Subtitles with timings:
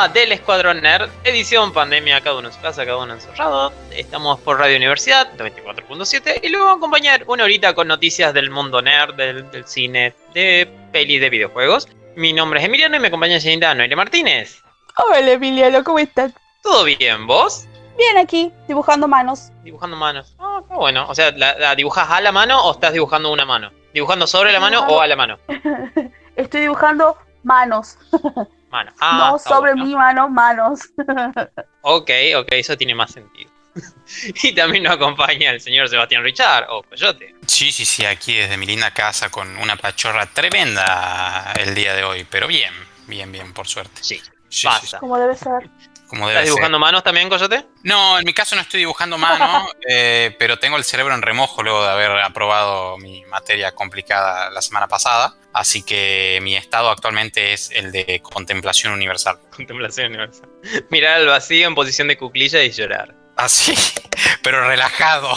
[0.00, 3.70] Programa del Escuadrón Nerd, edición pandemia, cada uno en su casa, cada uno encerrado.
[3.90, 8.50] Estamos por Radio Universidad 94.7 y luego vamos a acompañar una horita con noticias del
[8.50, 11.86] mundo nerd, del, del cine, de pelis, de videojuegos.
[12.16, 14.62] Mi nombre es Emiliano y me acompaña señorita Noelia Martínez.
[14.96, 16.32] Hola Emiliano, ¿cómo estás?
[16.62, 17.66] ¿Todo bien, vos?
[17.98, 19.50] Bien aquí, dibujando manos.
[19.64, 20.34] Dibujando manos.
[20.38, 21.06] Ah, qué bueno.
[21.10, 23.70] O sea, ¿la, la dibujas a la mano o estás dibujando una mano?
[23.92, 25.38] ¿Dibujando sobre la mano o a la mano?
[26.36, 27.98] Estoy dibujando manos.
[28.70, 28.92] Mano.
[29.00, 29.84] Ah, no sobre bueno.
[29.84, 30.80] mi mano, manos.
[31.82, 33.50] Ok, ok, eso tiene más sentido.
[34.42, 37.34] y también nos acompaña el señor Sebastián Richard, o Coyote.
[37.46, 42.04] Sí, sí, sí, aquí desde mi linda casa con una pachorra tremenda el día de
[42.04, 42.72] hoy, pero bien,
[43.06, 44.02] bien, bien, por suerte.
[44.02, 44.80] Sí, Sí, pasa.
[44.80, 45.70] sí, sí, Como debe ser.
[46.10, 46.54] Como debe ¿Estás ser.
[46.56, 47.64] dibujando manos también, Coyote?
[47.84, 51.62] No, en mi caso no estoy dibujando mano, eh, pero tengo el cerebro en remojo
[51.62, 57.52] luego de haber aprobado mi materia complicada la semana pasada, así que mi estado actualmente
[57.52, 59.38] es el de contemplación universal.
[59.54, 60.48] Contemplación universal.
[60.90, 63.14] Mirar al vacío en posición de cuclilla y llorar.
[63.36, 63.74] Así,
[64.42, 65.32] pero relajado.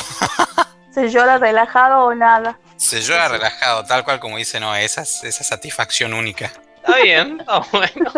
[0.91, 2.59] ¿Se llora relajado o nada?
[2.77, 6.51] Se llora relajado, tal cual como dice no, esa, esa satisfacción única.
[6.77, 8.11] Está bien, está bueno.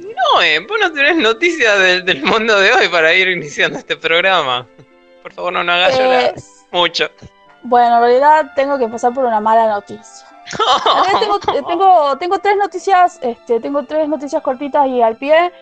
[0.00, 3.96] No, eh, vos no tenés noticias del, del mundo de hoy para ir iniciando este
[3.96, 4.66] programa.
[5.22, 6.34] Por favor, no nos hagas llorar Eh,
[6.70, 7.08] mucho.
[7.62, 10.26] bueno, en realidad tengo que pasar por una mala noticia.
[11.20, 15.52] Tengo, eh, tengo, tengo tres noticias, este, tengo tres noticias cortitas y al pie.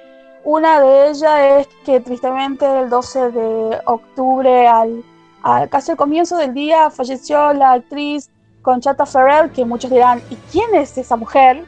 [0.42, 5.04] Una de ellas es que tristemente el 12 de octubre, al,
[5.42, 8.30] al casi al comienzo del día, falleció la actriz
[8.62, 11.62] Conchata Ferrell, que muchos dirán, ¿y quién es esa mujer?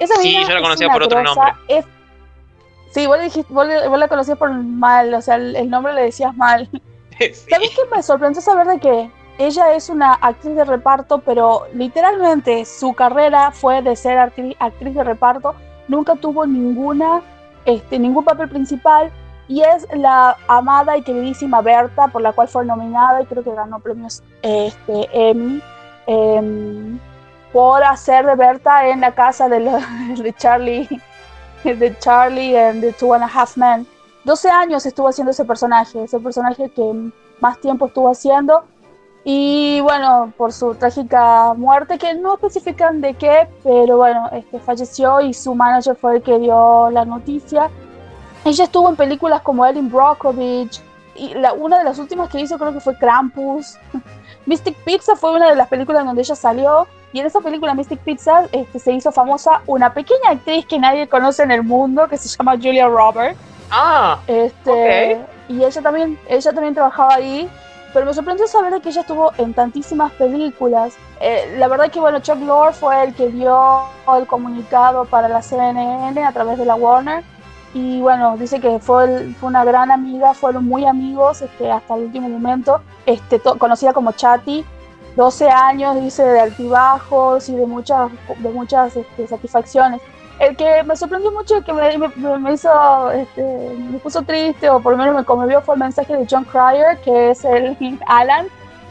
[0.00, 1.54] Esa Sí, yo la es conocía una por otro grosa, nombre.
[1.68, 1.84] es-
[2.96, 5.68] Sí, vos, le dijiste, vos, le- vos la conocías por mal, o sea, el, el
[5.68, 6.68] nombre le decías mal.
[7.18, 7.32] Sí.
[7.50, 12.64] ¿Sabes qué me sorprendió saber de que ella es una actriz de reparto, pero literalmente
[12.66, 15.54] su carrera fue de ser actriz, actriz de reparto,
[15.88, 17.22] nunca tuvo ninguna,
[17.66, 19.10] este, ningún papel principal
[19.48, 23.54] y es la amada y queridísima Berta, por la cual fue nominada y creo que
[23.54, 25.62] ganó premios este, Emmy
[26.06, 26.98] em,
[27.52, 29.78] por hacer de Berta en la casa de, lo-
[30.22, 30.88] de Charlie,
[31.74, 33.86] de Charlie and the Two and a Half Men.
[34.24, 37.10] 12 años estuvo haciendo ese personaje, ese personaje que
[37.40, 38.64] más tiempo estuvo haciendo.
[39.24, 45.20] Y bueno, por su trágica muerte, que no especifican de qué, pero bueno, este, falleció
[45.20, 47.68] y su manager fue el que dio la noticia.
[48.44, 50.80] Ella estuvo en películas como Ellen Brockovich,
[51.16, 53.76] y la, una de las últimas que hizo creo que fue Krampus.
[54.46, 58.00] Mystic Pizza fue una de las películas donde ella salió, y en esa película Mystic
[58.00, 62.16] Pizza este, se hizo famosa una pequeña actriz que nadie conoce en el mundo, que
[62.16, 63.38] se llama Julia Roberts.
[63.70, 67.48] Ah, Este, Y ella también, ella también trabajaba ahí,
[67.92, 70.94] pero me sorprendió saber que ella estuvo en tantísimas películas.
[71.20, 73.84] Eh, la verdad que bueno, Chuck Lorre fue el que dio
[74.16, 77.24] el comunicado para la CNN a través de la Warner.
[77.74, 81.94] Y bueno, dice que fue, el- fue una gran amiga, fueron muy amigos este, hasta
[81.94, 82.80] el último momento.
[83.04, 84.64] Este, to- conocida como Chatty,
[85.16, 90.00] 12 años, dice, de altibajos y de muchas, de muchas este, satisfacciones.
[90.38, 93.42] El que me sorprendió mucho, que me, me- me hizo, este,
[93.90, 96.98] me puso triste o por lo menos me conmovió fue el mensaje de John Cryer,
[97.02, 97.76] que es el
[98.06, 98.46] Alan.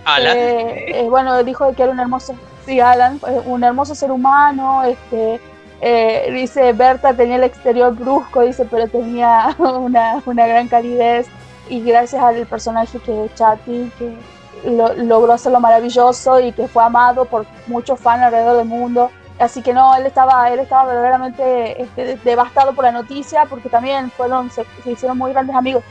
[0.05, 0.37] Alan.
[0.37, 2.33] Eh, eh, bueno, dijo que era un hermoso,
[2.65, 5.39] sí, Alan, un hermoso ser humano, este,
[5.87, 11.27] eh, dice, Berta tenía el exterior brusco, dice, pero tenía una, una gran calidez
[11.69, 14.17] y gracias al personaje que es Chatty, que
[14.65, 19.11] lo- logró hacerlo maravilloso y que fue amado por muchos fans alrededor del mundo.
[19.37, 24.09] Así que no, él estaba, él estaba verdaderamente este, devastado por la noticia porque también
[24.09, 25.83] fueron, se, se hicieron muy grandes amigos.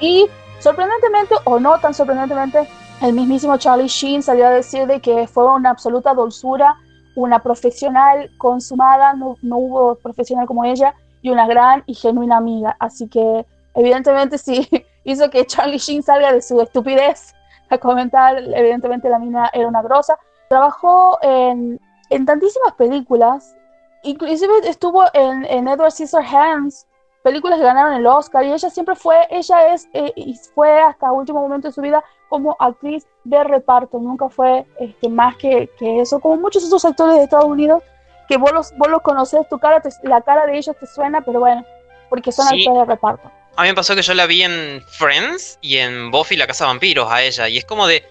[0.00, 0.28] Y
[0.60, 2.66] sorprendentemente, o no tan sorprendentemente,
[3.02, 6.76] el mismísimo Charlie Sheen salió a decir de que fue una absoluta dulzura,
[7.14, 12.76] una profesional consumada, no, no hubo profesional como ella, y una gran y genuina amiga.
[12.78, 14.68] Así que evidentemente sí
[15.04, 17.34] hizo que Charlie Sheen salga de su estupidez
[17.70, 20.18] a comentar, evidentemente la mina era una grosa.
[20.48, 21.80] Trabajó en,
[22.10, 23.56] en tantísimas películas,
[24.02, 26.86] inclusive estuvo en, en Edward Scissorhands,
[27.22, 31.12] películas que ganaron el Oscar, y ella siempre fue, ella es, eh, y fue hasta
[31.12, 36.00] último momento de su vida como actriz de reparto, nunca fue este, más que, que
[36.00, 37.82] eso, como muchos otros actores de Estados Unidos,
[38.28, 41.20] que vos los, vos los conoces, tu cara te- la cara de ellos te suena,
[41.20, 41.64] pero bueno,
[42.08, 42.60] porque son Sí.
[42.66, 43.30] actores de reparto.
[43.56, 46.64] A mí me pasó que yo la vi en Friends y en Buffy la casa
[46.64, 47.48] de vampiros a ella.
[47.48, 48.02] Y es como de.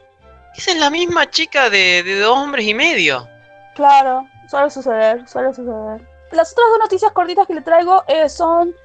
[0.56, 3.28] Esa es la misma chica de, de dos hombres y medio.
[3.74, 6.00] Claro, suele suceder, suele suceder.
[6.32, 8.76] Las otras dos noticias cortitas que le traigo eh, son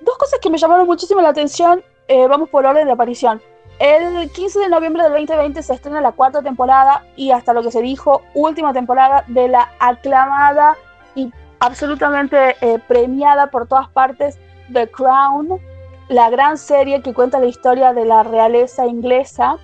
[0.00, 1.82] dos cosas que me llamaron muchísimo la atención.
[2.08, 3.40] Eh, vamos por orden de aparición.
[3.78, 7.72] El 15 de noviembre del 2020 se estrena la cuarta temporada y hasta lo que
[7.72, 10.76] se dijo, última temporada de la aclamada
[11.16, 14.38] y absolutamente eh, premiada por todas partes
[14.72, 15.60] The Crown,
[16.08, 19.56] la gran serie que cuenta la historia de la realeza inglesa.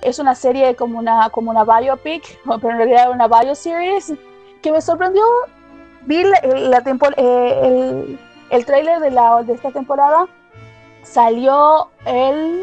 [0.00, 4.12] Es una serie como una, como una biopic, pero en realidad una bioseries,
[4.60, 5.22] que me sorprendió.
[6.04, 6.82] Vi la, la
[7.16, 8.18] eh,
[8.52, 10.26] el trailer de, la, de esta temporada,
[11.02, 12.62] salió el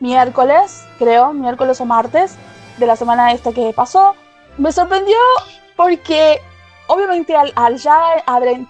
[0.00, 2.36] miércoles, creo, miércoles o martes
[2.78, 4.14] de la semana esta que pasó.
[4.56, 5.18] Me sorprendió
[5.76, 6.40] porque
[6.86, 8.24] obviamente al, ya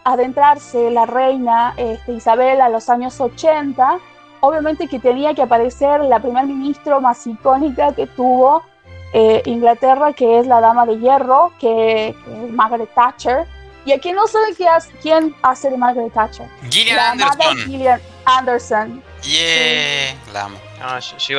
[0.05, 3.99] adentrarse la reina este, Isabel a los años 80,
[4.41, 8.64] obviamente que tenía que aparecer la primer ministro más icónica que tuvo
[9.12, 13.47] eh, Inglaterra, que es la dama de hierro, que, es Margaret Thatcher.
[13.85, 14.55] Y aquí no sabe
[15.00, 16.47] quién hace de Margaret Thatcher.
[16.71, 17.56] Gillian Anderson.
[17.59, 19.03] Gillian Anderson.
[19.23, 20.59] Yeah, la amo.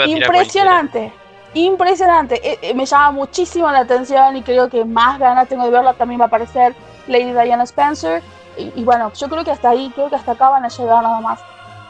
[0.05, 1.13] Impresionante.
[1.53, 2.35] Impresionante.
[2.43, 5.93] Eh, eh, me llama muchísimo la atención y creo que más ganas tengo de verla.
[5.93, 6.75] También va a aparecer
[7.07, 8.23] Lady Diana Spencer.
[8.57, 11.21] Y, bueno, yo creo que hasta ahí, creo que hasta acá van a llegar nada
[11.21, 11.39] más.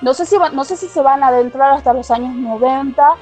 [0.01, 3.15] No sé si, no sé si se van a adentrar hasta los años 90,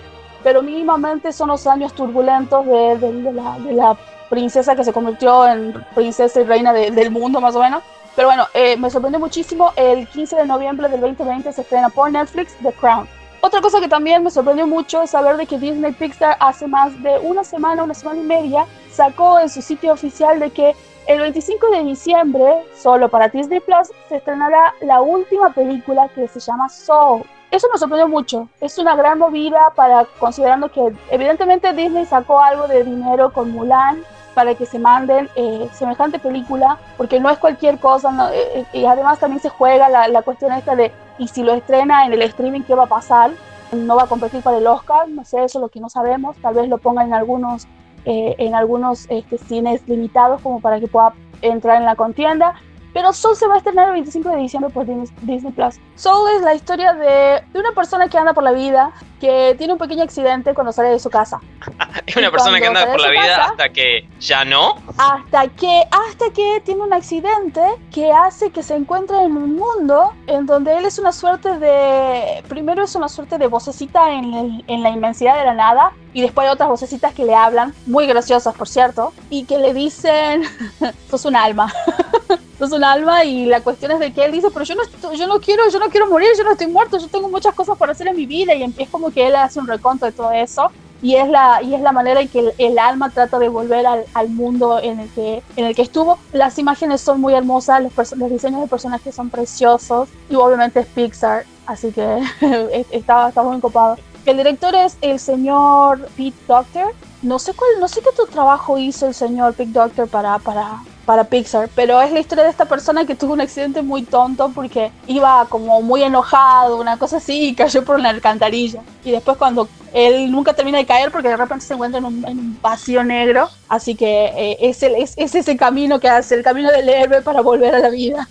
[0.44, 3.34] pero mínimamente son los años turbulentos de, de,
[3.74, 3.98] la,
[4.30, 7.84] princesa que se convirtió en princesa y reina del mundo, más o menos.
[8.16, 9.72] Pero bueno, eh, me sorprendió muchísimo.
[9.76, 13.08] El 15 de noviembre del 2020 se estrena por Netflix The Crown.
[13.42, 17.02] Otra cosa que también me sorprendió mucho es saber de que Disney Pixar hace más
[17.02, 20.76] de una semana, una semana y media, sacó en su sitio oficial de que
[21.08, 26.42] el 25 de diciembre, solo para Disney Plus, se estrenará la última película que se
[26.42, 27.24] llama Soul.
[27.50, 28.50] Eso me sorprendió mucho.
[28.60, 34.04] Es una gran movida para considerando que evidentemente Disney sacó algo de dinero con Mulan
[34.34, 38.86] para que se manden eh, semejante película, porque no es cualquier cosa, eh, eh, y
[38.86, 42.22] además también se juega la, la cuestión esta de y si lo estrena en el
[42.24, 43.32] streaming, ¿qué va a pasar?
[43.74, 46.38] No va a competir para el Oscar, no sé, eso es lo que no sabemos.
[46.38, 47.68] Tal vez lo pongan en algunos,
[48.06, 52.56] eh, en algunos este, cines limitados como para que pueda entrar en la contienda.
[52.94, 55.76] Pero Soul se va a estrenar el 25 de diciembre por Disney Plus.
[55.96, 59.74] Soul es la historia de, de, una persona que anda por la vida, que tiene
[59.74, 61.40] un pequeño accidente cuando sale de su casa.
[62.06, 64.76] es una persona que anda por la vida hasta que ya no.
[64.98, 67.62] Hasta que, hasta que tiene un accidente
[67.94, 72.44] que hace que se encuentre en un mundo en donde él es una suerte de.
[72.48, 75.92] Primero es una suerte de vocecita en, en la inmensidad de la nada.
[76.12, 79.76] Y después hay otras vocecitas que le hablan, muy graciosas por cierto, y que le
[79.76, 80.44] dicen:
[81.10, 81.72] sos un alma.
[82.60, 85.28] sos un alma y la cuestión es de que él dice, pero yo no, yo
[85.28, 87.90] no quiero, yo no quiero morir, yo no estoy muerto, yo tengo muchas cosas por
[87.90, 90.70] hacer en mi vida y es como que él hace un reconto de todo eso
[91.02, 94.06] y es la, y es la manera en que el, alma trata de volver al,
[94.14, 96.20] al, mundo en el, que, en el que estuvo.
[96.34, 100.88] Las imágenes son muy hermosas, los, los diseños de personajes son preciosos y obviamente es
[100.88, 102.22] Pixar, así que
[102.92, 103.98] está, está muy copado.
[104.26, 106.94] El director es el señor Pete Doctor.
[107.22, 110.84] No sé cuál, no sé qué otro trabajo hizo el señor Pete Doctor para, para,
[111.10, 114.52] para Pixar, pero es la historia de esta persona que tuvo un accidente muy tonto
[114.54, 118.84] porque iba como muy enojado, una cosa así, y cayó por una alcantarilla.
[119.04, 122.60] Y después cuando él nunca termina de caer porque de repente se encuentra en un,
[122.62, 126.88] vacío negro, así que eh, es, el, es, ese camino que hace, el camino del
[126.88, 128.30] héroe para volver a la vida.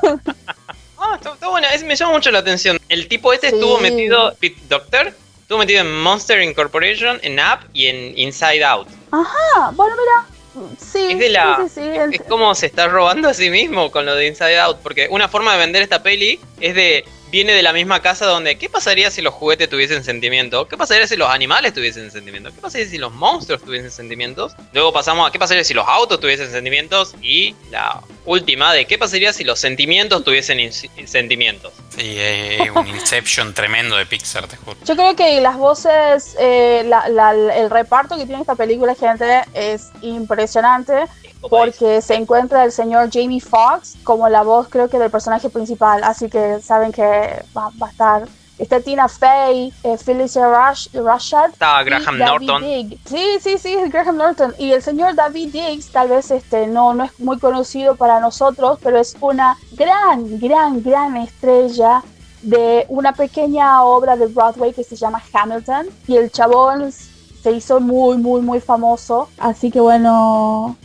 [0.98, 2.78] ah, está, bueno, me llama mucho la atención.
[2.88, 5.12] El tipo este estuvo metido, Pete Doctor,
[5.42, 8.88] estuvo metido en Monster Incorporation, en App y en Inside Out.
[9.10, 10.33] Ajá, bueno, mira,
[10.78, 11.16] Sí,
[12.12, 15.28] es, como se está robando a sí mismo con lo de Inside Out, porque una
[15.28, 17.04] forma de vender esta peli es de
[17.34, 20.68] viene de la misma casa donde ¿qué pasaría si los juguetes tuviesen sentimiento?
[20.68, 22.54] ¿Qué pasaría si los animales tuviesen sentimiento?
[22.54, 24.54] ¿Qué pasaría si los monstruos tuviesen sentimientos?
[24.72, 27.16] Luego pasamos a ¿qué pasaría si los autos tuviesen sentimientos?
[27.20, 30.60] Y la última de ¿qué pasaría si los sentimientos tuviesen
[31.06, 31.72] sentimientos?
[31.88, 34.76] Sí, es un Inception tremendo de Pixar, te juro.
[34.84, 40.94] Yo creo que las voces, eh, el reparto que tiene esta película, gente, es impresionante
[41.48, 46.02] porque se encuentra el señor Jamie Foxx como la voz creo que del personaje principal,
[46.04, 51.50] así que saben que va, a estar Está Tina Fey, eh, Felicia Rush, Rashad.
[51.50, 52.62] Está Graham Norton.
[53.04, 54.54] Sí, sí, sí, Graham Norton.
[54.58, 58.78] Y el señor David Diggs, tal vez este, no, no es muy conocido para nosotros,
[58.80, 62.04] pero es una gran, gran, gran estrella
[62.42, 65.88] de una pequeña obra de Broadway que se llama Hamilton.
[66.06, 69.28] Y el chabón se hizo muy, muy, muy famoso.
[69.38, 70.76] Así que bueno,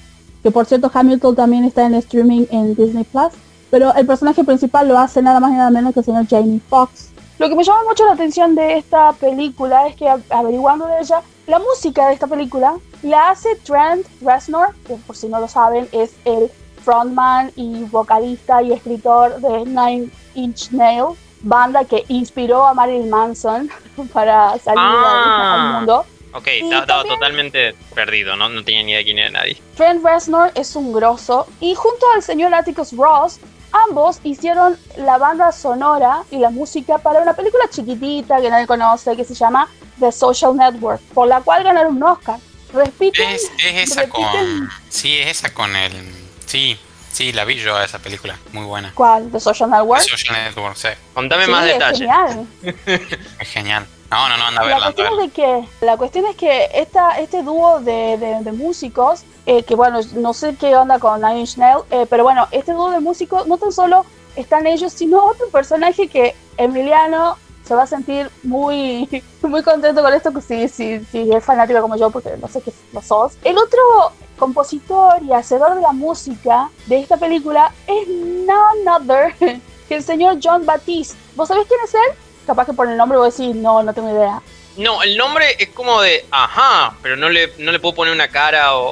[0.43, 3.29] que por cierto Hamilton también está en streaming en Disney Plus,
[3.69, 6.59] pero el personaje principal lo hace nada más y nada menos que el señor Jamie
[6.69, 7.09] Foxx.
[7.37, 11.21] Lo que me llama mucho la atención de esta película es que averiguando de ella,
[11.47, 15.87] la música de esta película la hace Trent Reznor, que por si no lo saben
[15.93, 16.51] es el
[16.83, 23.69] frontman y vocalista y escritor de Nine Inch Nails, banda que inspiró a Marilyn Manson
[24.13, 25.53] para salir Ah.
[25.71, 26.05] al mundo.
[26.33, 28.49] Ok, estaba, totalmente perdido, ¿no?
[28.49, 29.61] No tenía ni idea de quién era nadie.
[29.75, 33.39] Trent Reznor es un grosso y junto al señor Atticus Ross,
[33.87, 39.15] ambos hicieron la banda sonora y la música para una película chiquitita que nadie conoce
[39.15, 39.67] que se llama
[39.99, 42.39] The Social Network, por la cual ganaron un Oscar.
[42.73, 44.69] Repiten, Es, es esa repiten- con.
[44.89, 45.91] Sí, es esa con el.
[46.45, 46.77] Sí,
[47.11, 48.37] sí, la vi yo a esa película.
[48.53, 48.91] Muy buena.
[48.93, 49.31] ¿Cuál?
[49.31, 50.01] The Social Network.
[50.03, 50.89] Social Network, sí.
[51.15, 51.97] Contame Sí, más es detalles.
[51.99, 52.47] genial.
[53.39, 53.87] Es genial.
[54.11, 55.23] No, no, no, anda a La verla, anda a cuestión, verla.
[55.25, 55.41] es de
[55.79, 59.99] que, la cuestión es que esta, este dúo de, de- de músicos, eh, que bueno,
[60.15, 63.45] no sé qué onda con Nine Inch Nails, eh, pero bueno, este dúo de músicos
[63.47, 69.07] no tan solo están ellos, sino otro personaje que Emiliano se va a sentir muy,
[69.43, 72.61] muy contento con esto, que si, si, si es fanático como yo, porque no sé
[72.61, 73.33] qué lo sos.
[73.43, 73.79] El otro
[74.39, 79.35] compositor y hacedor de la música de esta película es none other
[79.87, 81.15] que el señor John Batiste.
[81.35, 82.17] ¿Vos sabés quién es él?
[82.49, 84.41] Capaz que por el nombre vos decís, no, no tengo idea.
[84.75, 88.27] No, el nombre es como de ajá, pero no le, no le puedo poner una
[88.27, 88.85] cara o,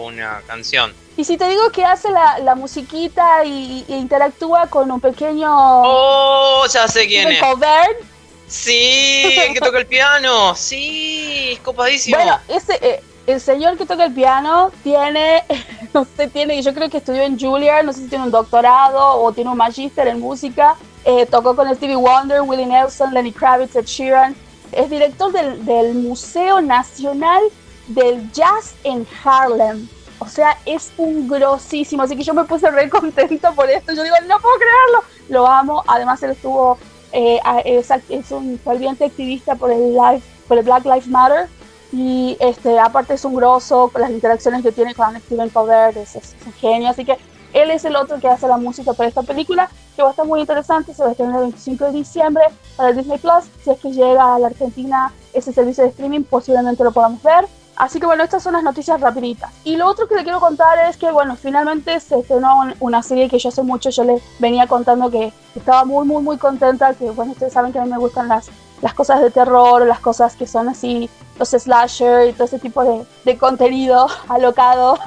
[0.00, 0.92] o una canción.
[1.16, 5.48] Y si te digo que hace la, la musiquita y, y interactúa con un pequeño
[5.48, 7.40] Oh, ya sé quién es.
[7.40, 8.00] Colbert,
[8.48, 10.56] Sí, el que toca el piano.
[10.56, 12.16] Sí, es copadísimo.
[12.16, 15.44] bueno, ese, eh, el señor que toca el piano tiene,
[15.94, 19.20] no sé, tiene, yo creo que estudió en Juilliard, no sé si tiene un doctorado
[19.22, 23.76] o tiene un magíster en música, eh, tocó con Stevie Wonder, Willie Nelson, Lenny Kravitz,
[23.76, 24.34] Ed Sheeran,
[24.72, 27.42] es director del, del Museo Nacional
[27.86, 29.88] del Jazz en Harlem.
[30.18, 33.92] O sea, es un grosísimo, así que yo me puse re contento por esto.
[33.92, 35.04] Yo digo, no puedo creerlo.
[35.28, 35.84] Lo amo.
[35.86, 36.76] Además, él estuvo,
[37.12, 41.48] eh, es, es un ferviente activista por el, life, por el Black Lives Matter.
[41.92, 46.34] Y este, aparte es un grosso, las interacciones que tiene con Steven Colbert, es, es
[46.44, 46.88] un genio.
[46.88, 47.16] Así que
[47.52, 50.26] él es el otro que hace la música para esta película, que va a estar
[50.26, 50.92] muy interesante.
[50.94, 52.44] Se va a estrenar el 25 de diciembre
[52.76, 53.44] para Disney Plus.
[53.64, 57.46] Si es que llega a la Argentina ese servicio de streaming, posiblemente lo podamos ver.
[57.76, 59.50] Así que bueno, estas son las noticias rapiditas.
[59.64, 63.02] Y lo otro que le quiero contar es que bueno, finalmente se estrenó un- una
[63.02, 66.94] serie que yo hace mucho, yo les venía contando que estaba muy, muy, muy contenta,
[66.94, 68.48] que bueno, ustedes saben que a mí me gustan las,
[68.80, 72.82] las cosas de terror, las cosas que son así, los slasher y todo ese tipo
[72.82, 74.98] de, de contenido alocado.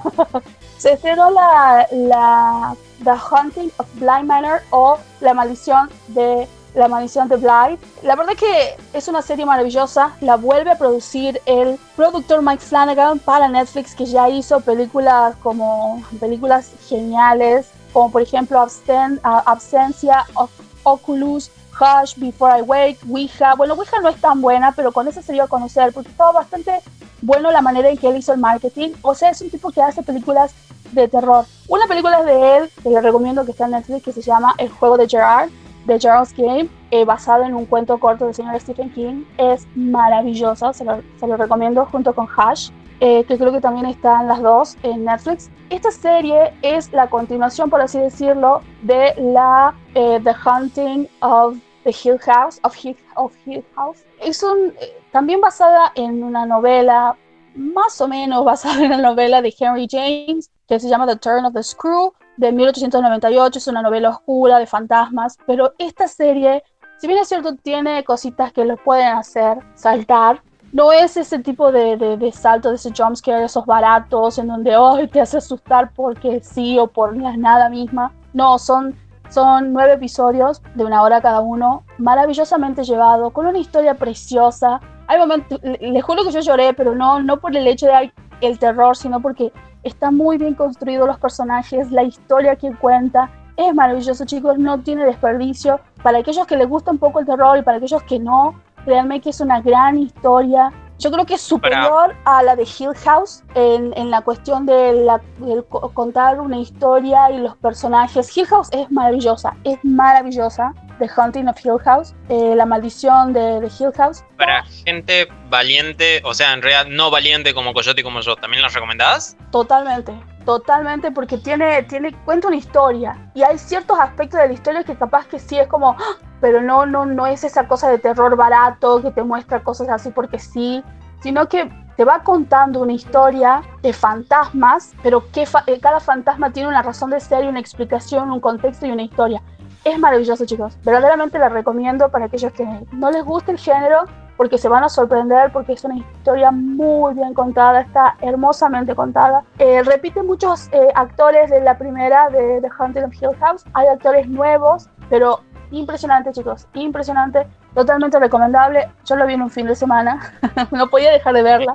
[0.79, 7.27] Se estrenó la, la The Haunting of Blind Manor o La Maldición de la maldición
[7.27, 7.79] de Blythe.
[8.03, 10.11] La verdad que es una serie maravillosa.
[10.21, 16.03] La vuelve a producir el productor Mike Flanagan para Netflix, que ya hizo películas como
[16.19, 20.51] películas geniales, como por ejemplo Absten- Absencia, of
[20.83, 23.55] Oculus, Hush, Before I Wake, Ouija.
[23.55, 26.33] Bueno, Ouija no es tan buena, pero con esa se dio a conocer porque estaba
[26.33, 26.81] bastante
[27.21, 28.91] bueno la manera en que él hizo el marketing.
[29.01, 30.53] O sea, es un tipo que hace películas
[30.91, 31.45] de terror.
[31.67, 34.69] Una película de él que le recomiendo que está en Netflix que se llama El
[34.69, 35.49] juego de Gerard
[35.85, 39.23] de Gerald's Game, eh, basado en un cuento corto del señor Stephen King.
[39.37, 44.41] Es maravillosa, se lo, recomiendo junto con Hush, eh, que creo que también están las
[44.41, 45.49] dos en Netflix.
[45.69, 51.91] Esta serie es la continuación, por así decirlo, de la eh, The Haunting of the
[51.91, 54.03] Hill House, of Hill, of Hill House.
[54.21, 57.15] Es un, eh, también basada en una novela,
[57.55, 61.45] más o menos basada en la novela de Henry James, que se llama The Turn
[61.45, 63.59] of the Screw, de 1898.
[63.59, 66.63] Es una novela oscura de fantasmas, pero esta serie,
[66.97, 70.41] si bien es cierto, tiene cositas que lo pueden hacer saltar.
[70.71, 74.77] No es ese tipo de, de, de salto, de ese jumpscare, esos baratos en donde
[74.77, 78.13] oh, te hace asustar porque sí o por la nada misma.
[78.33, 78.95] No, son
[79.29, 84.79] son nueve episodios de una hora cada uno, maravillosamente llevado, con una historia preciosa.
[85.07, 88.11] Hay momentos, le- les juro que yo lloré, pero no, no por el hecho de
[88.41, 89.51] el terror, sino porque
[89.83, 93.29] está muy bien construido los personajes, la historia que cuenta.
[93.57, 95.79] Es maravilloso, chicos, no tiene desperdicio.
[96.01, 98.55] Para aquellos que les gusta un poco el terror y para aquellos que no,
[98.85, 100.71] créanme que es una gran historia.
[100.99, 104.93] Yo creo que es superior a la de Hill House en, en la cuestión de
[104.93, 105.21] la,
[105.69, 108.35] co- contar una historia y los personajes.
[108.35, 110.73] Hill House es maravillosa, es maravillosa.
[110.99, 114.25] The Haunting of Hill House, eh, la maldición de, de Hill House.
[114.35, 118.61] Para gente valiente, o sea, en realidad no valiente como Coyote y como yo, ¿también
[118.61, 119.35] las recomendás?
[119.51, 120.13] Totalmente,
[120.45, 124.95] totalmente, porque tiene, tiene, cuenta una historia y hay ciertos aspectos de la historia que
[124.95, 126.17] capaz que sí es como, ¡ah!
[126.41, 130.09] pero no, no, no es esa cosa de terror barato que te muestra cosas así
[130.11, 130.83] porque sí,
[131.21, 136.51] sino que te va contando una historia de fantasmas, pero que fa- eh, cada fantasma
[136.53, 139.41] tiene una razón de ser y una explicación, un contexto y una historia.
[139.83, 140.77] Es maravilloso, chicos.
[140.83, 144.05] Verdaderamente la recomiendo para aquellos que no les guste el género,
[144.39, 149.43] porque se van a sorprender, porque es una historia muy bien contada, está hermosamente contada.
[149.57, 153.65] Eh, repite muchos eh, actores de la primera, de The Haunted of Hill House.
[153.73, 155.41] Hay actores nuevos, pero
[155.71, 158.89] impresionante, chicos, impresionante, totalmente recomendable.
[159.03, 160.21] Yo lo vi en un fin de semana,
[160.71, 161.73] no podía dejar de verla,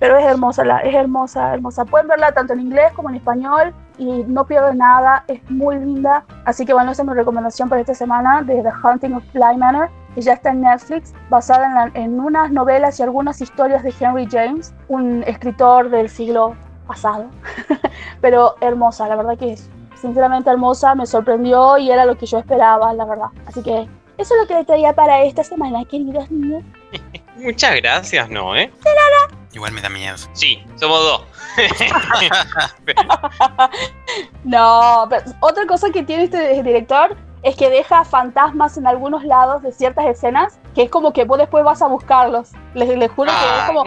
[0.00, 1.84] pero es hermosa, la, es hermosa, hermosa.
[1.84, 6.24] Pueden verla tanto en inglés como en español y no pierde nada, es muy linda.
[6.46, 9.56] Así que bueno, esa es mi recomendación para esta semana de The Haunting of Bly
[9.56, 13.94] Manor, que ya está en Netflix, basada en, en unas novelas y algunas historias de
[13.98, 16.54] Henry James, un escritor del siglo
[16.86, 17.26] pasado,
[18.20, 19.68] pero hermosa, la verdad que es
[20.00, 23.28] sinceramente hermosa, me sorprendió y era lo que yo esperaba, la verdad.
[23.46, 23.88] Así que
[24.18, 26.62] eso es lo que le traía para esta semana, queridos niños.
[27.36, 28.54] Muchas gracias, ¿no?
[28.54, 28.70] ¿eh?
[29.52, 30.16] Igual me da miedo.
[30.32, 31.22] Sí, somos dos.
[34.44, 39.62] no, pero otra cosa que tiene este director es que deja fantasmas en algunos lados
[39.62, 42.52] de ciertas escenas, que es como que vos después vas a buscarlos.
[42.74, 43.84] Les, les juro que es como...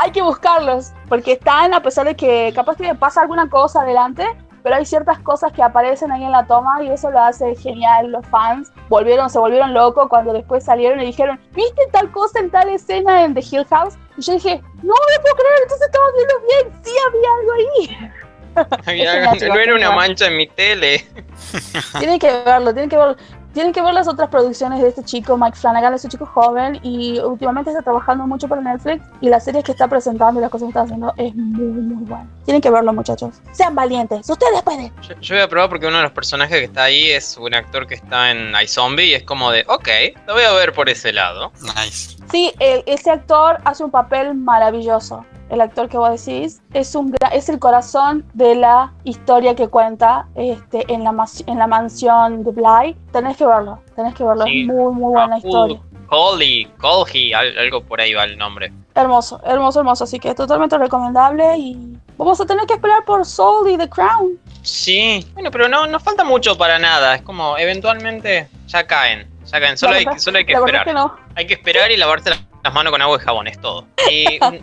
[0.00, 4.24] Hay que buscarlos, porque están, a pesar de que capaz que pasa alguna cosa adelante,
[4.62, 8.12] pero hay ciertas cosas que aparecen ahí en la toma y eso lo hace genial.
[8.12, 12.50] Los fans volvieron, se volvieron locos cuando después salieron y dijeron, ¿viste tal cosa en
[12.50, 13.94] tal escena en The Hill House?
[14.16, 18.27] Y yo dije, no, no puedo creer, entonces estaba viendo bien, sí había algo ahí.
[18.86, 21.06] Había, no era una mancha en mi tele.
[21.98, 23.16] Tienen que verlo, tienen que verlo.
[23.54, 26.78] Tienen que ver las otras producciones de este chico, Mike Flanagan, es un chico joven
[26.82, 30.50] y últimamente está trabajando mucho para Netflix y las series que está presentando y las
[30.50, 32.28] cosas que está haciendo es muy, muy buena.
[32.44, 33.36] Tienen que verlo, muchachos.
[33.52, 34.92] Sean valientes, ustedes pueden.
[35.00, 37.54] Yo, yo voy a probar porque uno de los personajes que está ahí es un
[37.54, 39.88] actor que está en iZombie y es como de, ok,
[40.26, 41.50] lo voy a ver por ese lado.
[41.62, 42.16] Nice.
[42.30, 45.24] Sí, el- ese actor hace un papel maravilloso.
[45.50, 50.26] El actor que vos decís es, un, es el corazón de la historia que cuenta
[50.34, 51.14] este, en, la,
[51.46, 52.96] en la mansión de Bly.
[53.12, 54.44] Tenés que verlo, tenés que verlo.
[54.44, 54.60] Sí.
[54.62, 55.80] Es muy, muy buena Apu historia.
[56.08, 58.72] Coley, Coley, al- algo por ahí va el nombre.
[58.94, 60.04] Hermoso, hermoso, hermoso.
[60.04, 61.56] Así que totalmente recomendable.
[61.58, 64.38] Y vamos a tener que esperar por Soul y The Crown.
[64.62, 67.14] Sí, bueno, pero no, no falta mucho para nada.
[67.14, 69.28] Es como, eventualmente ya caen.
[69.46, 69.76] Ya caen.
[69.78, 70.84] Solo, hay, solo hay que esperar.
[70.84, 71.14] que no.
[71.34, 72.40] Hay que esperar y lavarse las-
[72.74, 73.86] manos con agua y jabón, es todo.
[74.10, 74.58] Y, mm,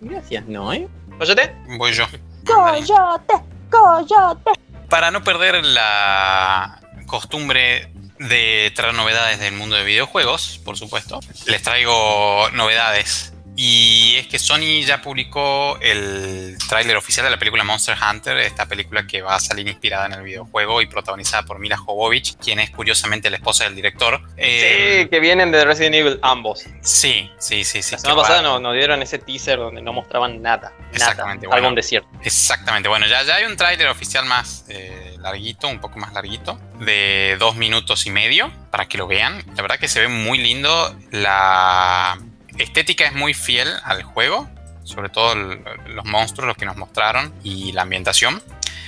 [0.00, 0.72] gracias, ¿no?
[0.72, 0.88] ¿Eh?
[1.18, 1.54] ¿Coyote?
[1.78, 2.06] Voy yo.
[2.44, 3.34] Coyote,
[3.70, 4.50] coyote.
[4.88, 11.62] Para no perder la costumbre de traer novedades del mundo de videojuegos, por supuesto, les
[11.62, 13.32] traigo novedades.
[13.62, 18.64] Y es que Sony ya publicó el tráiler oficial de la película Monster Hunter, esta
[18.64, 22.58] película que va a salir inspirada en el videojuego y protagonizada por Mila Jovovich, quien
[22.58, 24.22] es curiosamente la esposa del director.
[24.38, 26.64] Eh, sí, que vienen de Resident Evil ambos.
[26.80, 27.96] sí, sí, sí, sí.
[27.96, 30.72] La semana pasada nos, dieron ese teaser donde no mostraban nada.
[30.94, 31.60] Exactamente, Nada.
[31.60, 31.76] bueno.
[31.76, 32.08] Desierto.
[32.22, 36.58] Exactamente, bueno, ya, ya hay un tráiler oficial más eh, larguito, un poco más larguito,
[36.78, 39.44] de dos minutos y medio, para que lo vean.
[39.54, 42.18] La verdad que se ve muy lindo, la
[42.58, 44.48] estética es muy fiel al juego,
[44.84, 48.42] sobre todo los monstruos, los que nos mostraron, y la ambientación.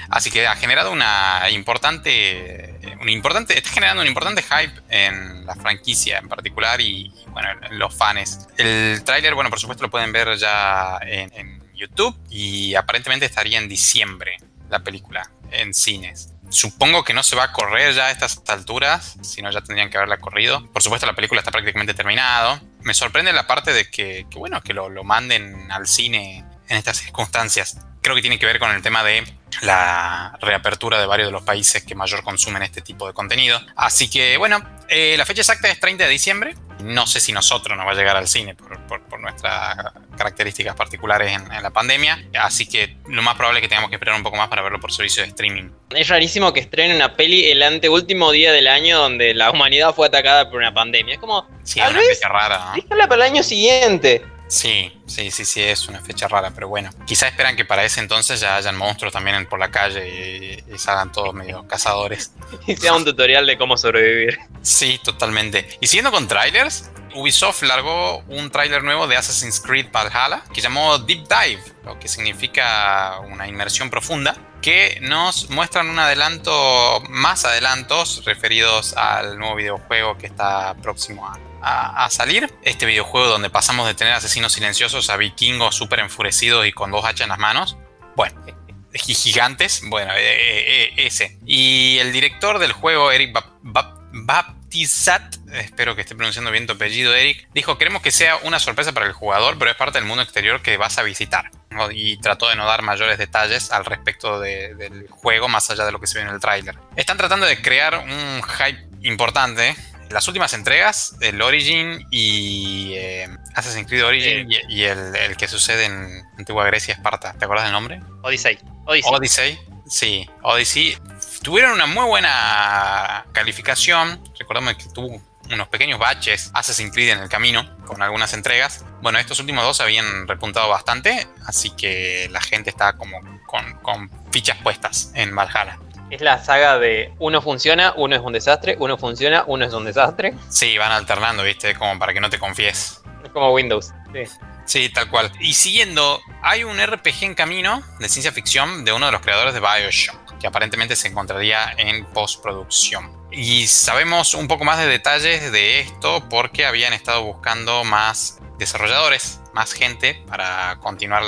[0.09, 5.55] Así que ha generado una importante, un importante, está generando un importante hype en la
[5.55, 8.49] franquicia en particular y, bueno, en los fans.
[8.59, 13.59] El tráiler, bueno, por supuesto lo pueden ver ya en, en YouTube y aparentemente estaría
[13.59, 14.37] en diciembre
[14.69, 16.31] la película en cines.
[16.51, 19.97] Supongo que no se va a correr ya a estas alturas, sino ya tendrían que
[19.97, 20.71] haberla corrido.
[20.73, 22.61] Por supuesto, la película está prácticamente terminado.
[22.85, 26.99] Me sorprende la parte de que, que, bueno, que lo, manden al cine en estas
[26.99, 27.79] circunstancias.
[28.01, 29.25] Creo que tiene que ver con el tema de
[29.61, 33.61] la reapertura de varios de los países que mayor consumen este tipo de contenido.
[33.77, 36.55] Así que, bueno, eh, la fecha exacta es 30 de diciembre.
[36.83, 39.77] No sé si nosotros nos va a llegar al cine por, por- por nuestras
[40.17, 42.23] características particulares en, en la pandemia.
[42.41, 44.81] Así que lo más probable es que tengamos que esperar un poco más para verlo
[44.81, 45.71] por servicio de streaming.
[45.91, 50.07] Es rarísimo que estrenen una peli el anteúltimo día del año donde la humanidad fue
[50.07, 51.15] atacada por una pandemia.
[51.15, 52.59] Es como, Sí, es una fecha rara.
[52.67, 52.83] ¿no?
[52.83, 54.23] déjala para el año siguiente.
[54.53, 56.91] Sí, sí, sí, sí, es una fecha rara, pero bueno.
[57.07, 60.79] Quizá esperan que para ese entonces ya hayan monstruos también por la calle y, y
[60.79, 62.33] salgan todos medio cazadores.
[62.67, 64.39] Y sea un tutorial de cómo sobrevivir.
[64.61, 65.79] Sí, totalmente.
[65.81, 70.99] Y siguiendo con trailers, Ubisoft largó un tráiler nuevo de Assassin's Creed Valhalla que llamó
[70.99, 78.23] Deep Dive, lo que significa una inmersión profunda, que nos muestran un adelanto, más adelantos
[78.27, 82.53] referidos al nuevo videojuego que está próximo a, a- a salir.
[82.63, 87.05] Este videojuego donde pasamos de tener asesinos silenciosos a vikingos súper enfurecidos y con dos
[87.05, 87.77] hachas en las manos.
[88.17, 88.41] Bueno,
[88.95, 90.65] gi- gigantes, bueno, eh, eh,
[90.97, 91.39] eh, ese.
[91.47, 96.75] Y el director del juego, Eric Bap- Bap- Baptizat, espero que esté pronunciando bien tu
[96.75, 100.07] apellido, Eric, dijo, queremos que sea una sorpresa para el jugador, pero es parte del
[100.07, 101.51] mundo exterior que vas a visitar.
[101.93, 105.99] y trató de no dar mayores detalles al respecto del juego más allá de lo
[106.01, 106.77] que se ve en el tráiler.
[106.97, 109.75] Están tratando de crear un hype importante.
[110.13, 116.23] Las últimas entregas, el Origin y eh, Assassin's Creed Origin y, el, que sucede en
[116.39, 117.33] Antigua Grecia, Esparta.
[117.33, 118.01] ¿Te acuerdas del nombre?
[118.23, 118.59] Odyssey.
[118.85, 119.13] Odyssey.
[119.13, 119.59] Odyssey.
[119.87, 120.99] Sí, Odyssey.
[121.43, 124.23] Tuvieron una muy buena calificación.
[124.39, 125.21] Recordemos que tuvo
[125.51, 128.85] unos pequeños baches Assassin's Creed en el camino con algunas entregas.
[129.01, 134.59] Bueno, estos últimos dos habían repuntado bastante, así que la gente está como con, fichas
[134.59, 135.79] puestas en Valhalla.
[136.13, 139.87] Es la saga de uno funciona, uno es un desastre, uno funciona, uno es un
[139.87, 140.35] desastre.
[140.51, 141.75] Sí, van alternando, ¿viste?
[141.75, 143.03] Como para que no te confíes.
[143.25, 143.95] Es como Windows.
[144.13, 144.25] Sí.
[144.67, 145.33] Sí, tal cual.
[145.41, 149.55] Y siguiendo, hay un RPG en camino de ciencia ficción de uno de los creadores
[149.55, 153.11] de Bioshock, que aparentemente se encontraría en postproducción.
[153.31, 159.41] Y sabemos un poco más de detalles de esto porque habían estado buscando más desarrolladores,
[159.55, 161.23] más gente para continuar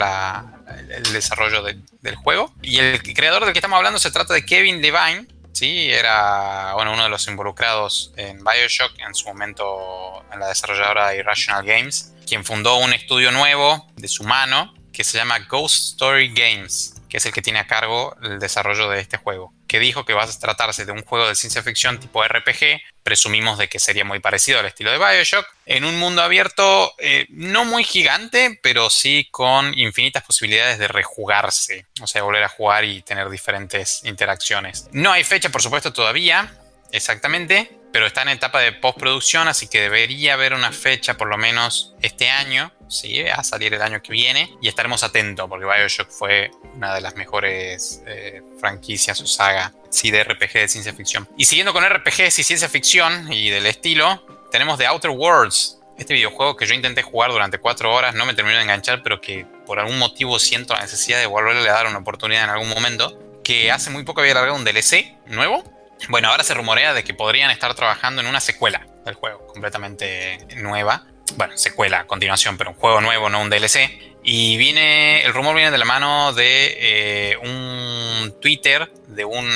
[0.79, 2.53] el desarrollo del juego.
[2.63, 5.27] Y el creador del que estamos hablando se trata de Kevin Levine.
[5.53, 11.15] Sí, era bueno, uno de los involucrados en Bioshock, en su momento en la desarrolladora
[11.15, 16.33] Irrational Games, quien fundó un estudio nuevo de su mano que se llama Ghost Story
[16.35, 20.05] Games que es el que tiene a cargo el desarrollo de este juego, que dijo
[20.05, 23.79] que va a tratarse de un juego de ciencia ficción tipo RPG, presumimos de que
[23.79, 28.59] sería muy parecido al estilo de Bioshock, en un mundo abierto eh, no muy gigante,
[28.63, 34.03] pero sí con infinitas posibilidades de rejugarse, o sea, volver a jugar y tener diferentes
[34.05, 34.89] interacciones.
[34.91, 36.53] No hay fecha, por supuesto, todavía,
[36.91, 41.39] exactamente, pero está en etapa de postproducción, así que debería haber una fecha por lo
[41.39, 43.25] menos este año, ¿sí?
[43.25, 47.15] a salir el año que viene, y estaremos atentos, porque Bioshock fue una de las
[47.15, 51.29] mejores eh, franquicias o saga sí, de RPG de ciencia ficción.
[51.37, 56.15] Y siguiendo con RPGs y ciencia ficción y del estilo, tenemos The Outer Worlds, este
[56.15, 59.47] videojuego que yo intenté jugar durante cuatro horas, no me terminó de enganchar, pero que
[59.67, 63.17] por algún motivo siento la necesidad de volverle a dar una oportunidad en algún momento,
[63.45, 65.63] que hace muy poco había largado un DLC nuevo,
[66.09, 70.39] bueno, ahora se rumorea de que podrían estar trabajando en una secuela del juego, completamente
[70.57, 71.07] nueva.
[71.37, 74.15] Bueno, secuela continuación, pero un juego nuevo, no un DLC.
[74.23, 79.47] Y viene, el rumor viene de la mano de eh, un Twitter de un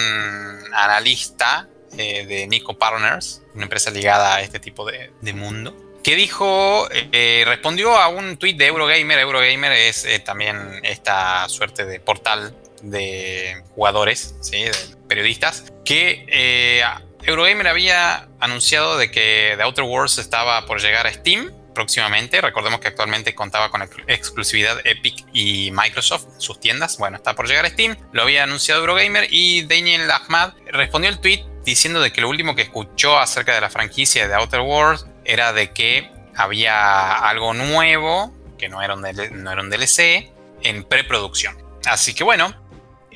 [0.73, 6.89] analista eh, de Nico Partners, una empresa ligada a este tipo de, mundo, que dijo,
[6.91, 9.19] eh, respondió a un tweet de Eurogamer.
[9.19, 14.73] Eurogamer es también esta suerte de portal de jugadores, de
[15.09, 16.83] periodistas, que eh,
[17.23, 22.41] Eurogamer había anunciado de que The Outer Worlds estaba por llegar a Steam próximamente.
[22.41, 26.99] Recordemos que actualmente contaba con exclusividad Epic y Microsoft, sus tiendas.
[26.99, 27.97] Bueno, está por llegar a Steam.
[28.13, 32.57] Lo había anunciado Eurogamer y Daniel Ahmad respondió el tweet diciendo de que lo último
[32.57, 38.33] que escuchó acerca de la franquicia de Outer Worlds era de que había algo nuevo,
[38.59, 41.57] que no era un, no era un DLC, en preproducción.
[41.87, 42.55] Así que bueno,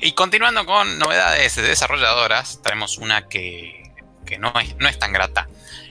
[0.03, 3.89] y continuando con novedades de desarrolladoras, traemos una que,
[4.37, 5.47] no, es, no es tan grata.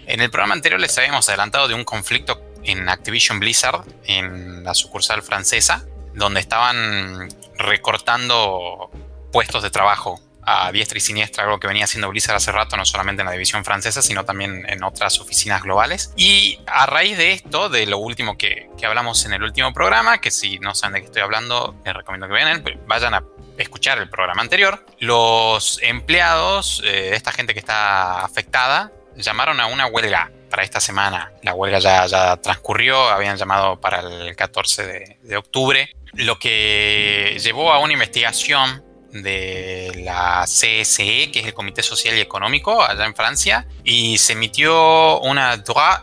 [0.07, 4.75] En el programa anterior les habíamos adelantado de un conflicto en Activision Blizzard, en la
[4.75, 8.91] sucursal francesa, donde estaban recortando
[9.33, 12.85] puestos de trabajo a diestra y siniestra, algo que venía haciendo Blizzard hace rato, no
[12.85, 16.13] solamente en la división francesa, sino también en otras oficinas globales.
[16.17, 20.21] Y a raíz de esto, de lo último que, que hablamos en el último programa,
[20.21, 23.25] que si no saben de qué estoy hablando, les recomiendo que vean, pues vayan a
[23.59, 29.87] escuchar el programa anterior, los empleados, eh, esta gente que está afectada, llamaron a una
[29.87, 31.33] huelga para esta semana.
[31.43, 37.39] La huelga ya, ya transcurrió, habían llamado para el 14 de, de octubre, lo que
[37.43, 43.05] llevó a una investigación de la CSE, que es el Comité Social y Económico allá
[43.05, 46.01] en Francia, y se emitió una droit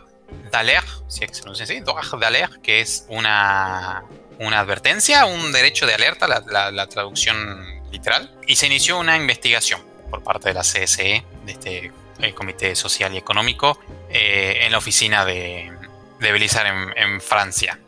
[0.50, 4.04] d'alerte, si es que se pronuncia así, droit d'alerte, que es una,
[4.40, 10.22] una advertencia, un derecho de alerta, la, traducción literal, y se inició una investigación por
[10.22, 13.78] parte de la CSE, de este el Comité Social y Económico,
[14.10, 15.72] eh, en la oficina de,
[16.20, 17.78] de Blizzard en, Francia,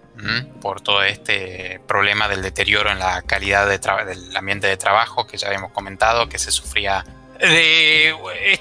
[0.61, 5.49] por todo este problema del deterioro en la calidad del ambiente de trabajo que ya
[5.49, 7.05] habíamos comentado, que se sufría
[7.49, 8.15] de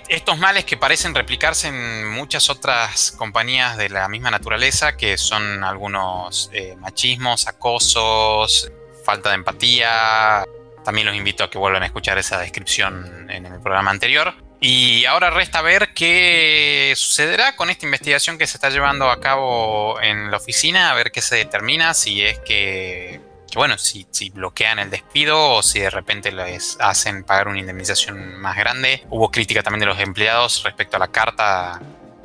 [0.10, 5.64] estos males que parecen replicarse en muchas otras compañías de la misma naturaleza, que son
[5.64, 8.72] algunos eh, machismos, acosos,
[9.06, 10.44] falta de empatía.
[10.84, 14.34] También los invito a que vuelvan a escuchar esa descripción en el programa anterior.
[14.60, 20.00] Y ahora resta ver qué sucederá con esta investigación que se está llevando a cabo
[20.02, 23.20] en la oficina, a ver qué se determina, si es que
[23.52, 28.40] que bueno, si, bloquean el despido o si de repente les hacen pagar una indemnización
[28.40, 29.06] más grande.
[29.10, 31.82] Hubo crítica también de los empleados respecto a la carta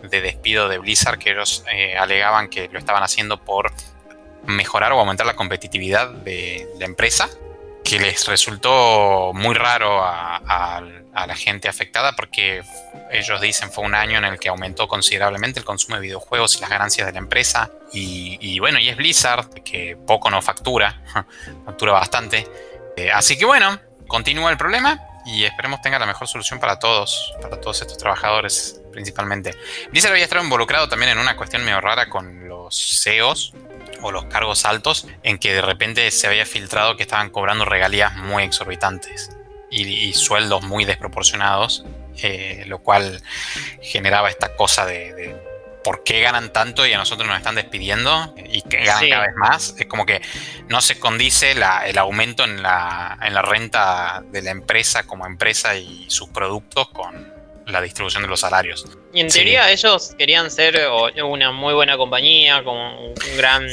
[0.09, 3.73] de despido de Blizzard, que ellos eh, alegaban que lo estaban haciendo por
[4.47, 7.29] mejorar o aumentar la competitividad de la empresa,
[7.83, 10.05] que les resultó muy raro
[11.17, 12.63] a, la gente afectada porque
[13.11, 16.61] ellos dicen fue un año en el que aumentó considerablemente el consumo de videojuegos y
[16.61, 17.71] las ganancias de la empresa.
[17.93, 21.01] Y, bueno, y es Blizzard, que poco no factura,
[21.65, 22.47] factura bastante.
[22.97, 27.35] Eh, así que bueno, continúa el problema y esperemos tenga la mejor solución para todos,
[27.41, 29.55] para todos estos trabajadores principalmente.
[29.91, 33.53] Blizzard había estado involucrado también en una cuestión medio rara con los CEOs
[34.03, 38.15] o los cargos altos, en que de repente se había filtrado que estaban cobrando regalías
[38.15, 39.36] muy exorbitantes
[39.83, 41.85] y, sueldos muy desproporcionados,
[42.23, 43.23] eh, lo cual
[43.83, 45.37] generaba esta cosa de,
[45.87, 49.37] por qué ganan tanto y a nosotros nos están despidiendo y que ganan cada vez
[49.37, 49.75] más.
[49.79, 50.21] Es como que
[50.69, 55.77] no se condice el aumento en la, en la renta de la empresa como empresa
[55.77, 57.37] y sus productos con
[57.67, 58.85] la distribución de los salarios.
[59.13, 60.89] Y en teoría ellos querían ser
[61.23, 63.67] una muy buena compañía, como un gran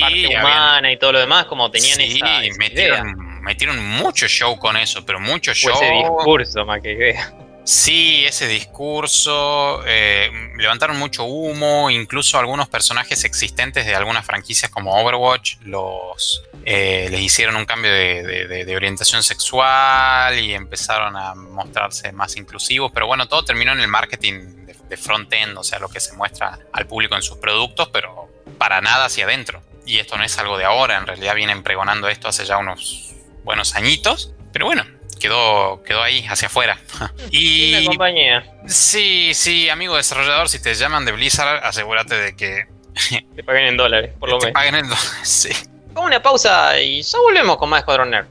[0.00, 2.26] parte humana y todo lo demás, como tenían esa,
[2.58, 5.72] metieron, metieron mucho show con eso, pero mucho show.
[5.74, 7.32] ese discurso, más que idea.
[7.64, 14.98] Sí, ese discurso, eh, levantaron mucho humo, incluso algunos personajes existentes de algunas franquicias como
[14.98, 22.36] Overwatch los eh, les hicieron un cambio de, orientación sexual y empezaron a mostrarse más
[22.36, 26.14] inclusivos, pero bueno, todo terminó en el marketing de, front-end, o sea, lo que se
[26.14, 29.60] muestra al público en sus productos, pero para nada hacia adentro.
[29.84, 33.07] Y esto no es algo de ahora, en realidad vienen pregonando esto hace ya unos
[33.48, 34.84] buenos añitos, pero bueno,
[35.18, 36.78] quedó, quedó ahí, hacia afuera.
[37.30, 38.44] y compañía.
[38.66, 42.66] Sí, sí, amigo desarrollador, si te llaman de Blizzard, asegúrate de que...
[43.36, 44.48] te paguen en dólares, por lo menos.
[44.48, 45.48] Te paguen en dólares, sí.
[45.96, 48.26] Una pausa y ya volvemos con más Escuadrón Nerd.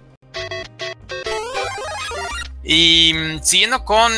[2.63, 4.13] Y mm, siguiendo con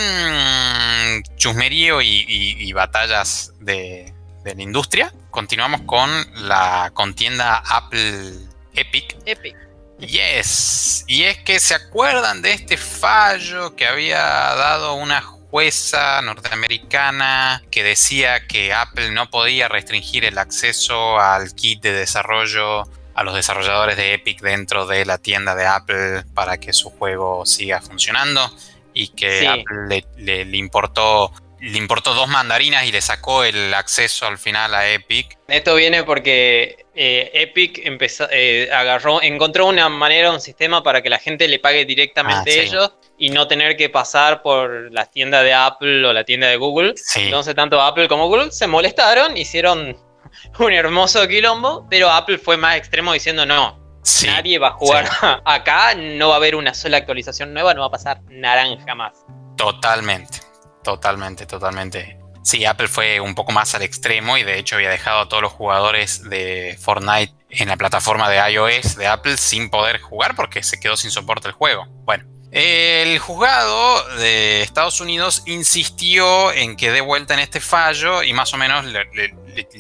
[1.38, 6.10] chusmerío y, batallas de, de, la industria, continuamos con
[6.46, 8.34] la contienda Apple
[8.76, 9.16] Epic.
[9.26, 9.69] Epic.
[10.00, 11.04] Yes.
[11.08, 17.84] Y es que se acuerdan de este fallo que había dado una jueza norteamericana que
[17.84, 22.84] decía que Apple no podía restringir el acceso al kit de desarrollo
[23.16, 27.46] a los desarrolladores de Epic dentro de la tienda de Apple para que su juego
[27.46, 28.56] siga funcionando
[28.94, 34.38] y que Apple le importó le importó dos mandarinas y le sacó el acceso al
[34.38, 35.38] final a Epic.
[35.48, 41.10] Esto viene porque eh, Epic empezó, eh, agarró, encontró una manera, un sistema para que
[41.10, 45.06] la gente le pague directamente a ah, ellos y no tener que pasar por la
[45.06, 46.96] tienda de Apple o la tienda de Google.
[47.16, 49.98] Entonces tanto Apple como Google se molestaron, hicieron
[50.60, 53.80] un hermoso quilombo, pero Apple fue más extremo diciendo no.
[54.26, 55.08] Nadie va a jugar
[55.46, 59.26] acá, no va a haber una sola actualización nueva, no va a pasar naranja más.
[59.56, 60.40] Totalmente.
[60.84, 62.19] Totalmente, totalmente.
[62.44, 65.44] Sí, Apple fue un poco más al extremo y de hecho había dejado a todos
[65.44, 70.64] los jugadores de Fortnite en la plataforma de iOS de Apple sin poder jugar porque
[70.64, 71.88] se quedó sin soporte el juego.
[72.06, 78.34] Bueno, el juzgado de Estados Unidos insistió en que dé vuelta en este fallo y
[78.34, 79.06] más o menos le,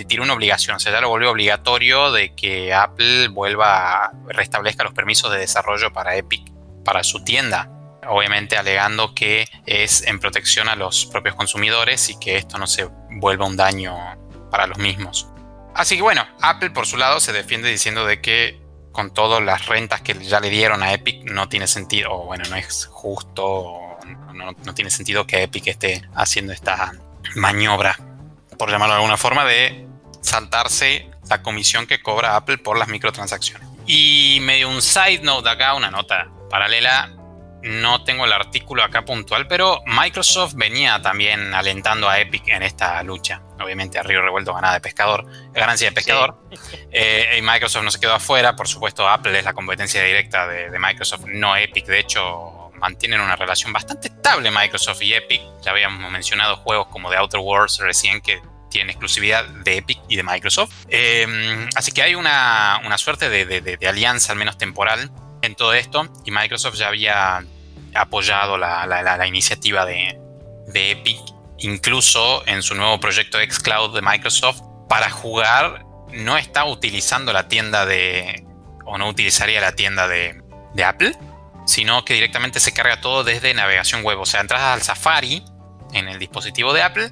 [0.07, 4.83] tiró una obligación, o sea, ya lo volvió obligatorio de que Apple vuelva a restablezca
[4.83, 6.51] los permisos de desarrollo para Epic,
[6.83, 7.69] para su tienda
[8.07, 12.89] obviamente alegando que es en protección a los propios consumidores y que esto no se
[13.11, 13.95] vuelva un daño
[14.49, 15.27] para los mismos.
[15.75, 19.67] Así que bueno, Apple por su lado se defiende diciendo de que con todas las
[19.67, 23.97] rentas que ya le dieron a Epic no tiene sentido, o bueno, no es justo,
[24.33, 26.91] no, no tiene sentido que Epic esté haciendo esta
[27.35, 27.97] maniobra,
[28.57, 29.87] por llamarlo de alguna forma, de
[30.21, 33.67] saltarse la comisión que cobra Apple por las microtransacciones.
[33.85, 37.11] Y medio un side note acá, una nota paralela,
[37.61, 43.01] no tengo el artículo acá puntual, pero Microsoft venía también alentando a Epic en esta
[43.03, 43.41] lucha.
[43.59, 46.37] Obviamente a Río Revuelto ganada de pescador, ganancia de pescador.
[46.91, 48.55] Eh, y Microsoft no se quedó afuera.
[48.55, 51.85] Por supuesto, Apple es la competencia directa de, Microsoft, no Epic.
[51.85, 55.39] De hecho, mantienen una relación bastante estable Microsoft y Epic.
[55.61, 58.41] Ya habíamos mencionado juegos como The Outer Worlds recién que
[58.71, 60.73] tienen exclusividad de Epic y de Microsoft.
[60.89, 66.31] Em, así que hay una, suerte de alianza, al menos temporal, en todo esto y
[66.31, 67.43] Microsoft ya había
[67.95, 70.19] apoyado la, iniciativa de,
[70.73, 71.19] Epic,
[71.57, 77.85] incluso en su nuevo proyecto xCloud de Microsoft, para jugar no está utilizando la tienda
[77.85, 78.45] de,
[78.85, 80.41] o no utilizaría la tienda de,
[80.73, 81.15] de Apple,
[81.65, 85.43] sino que directamente se carga todo desde navegación web, o sea, entras al Safari
[85.93, 87.11] en el dispositivo de Apple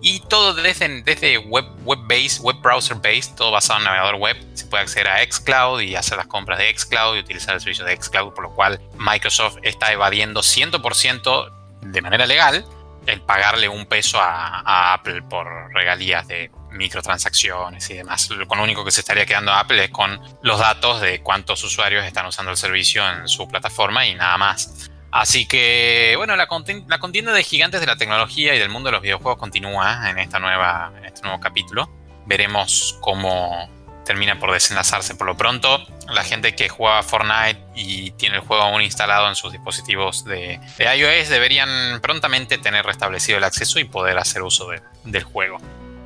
[0.00, 4.36] y todo desde, web, web base, web browser base, todo basado en navegador web.
[4.54, 7.84] Se puede acceder a Xcloud y hacer las compras de Xcloud y utilizar el servicio
[7.84, 12.64] de Xcloud, por lo cual Microsoft está evadiendo 100% de manera legal
[13.06, 18.28] el pagarle un peso a, Apple por regalías de, microtransacciones y demás.
[18.46, 22.04] Con lo único que se estaría quedando Apple es con los datos de cuántos usuarios
[22.04, 24.90] están usando el servicio en su plataforma y nada más.
[25.10, 29.02] Así que, bueno, la, contienda de gigantes de la tecnología y del mundo de los
[29.02, 31.88] videojuegos continúa en, esta nueva, este nuevo capítulo.
[32.26, 33.70] Veremos cómo
[34.04, 35.14] termina por desenlazarse.
[35.14, 39.34] Por lo pronto, la gente que juega Fortnite y tiene el juego aún instalado en
[39.34, 44.68] sus dispositivos de, iOS deberían prontamente tener restablecido el acceso y poder hacer uso
[45.04, 45.58] del juego.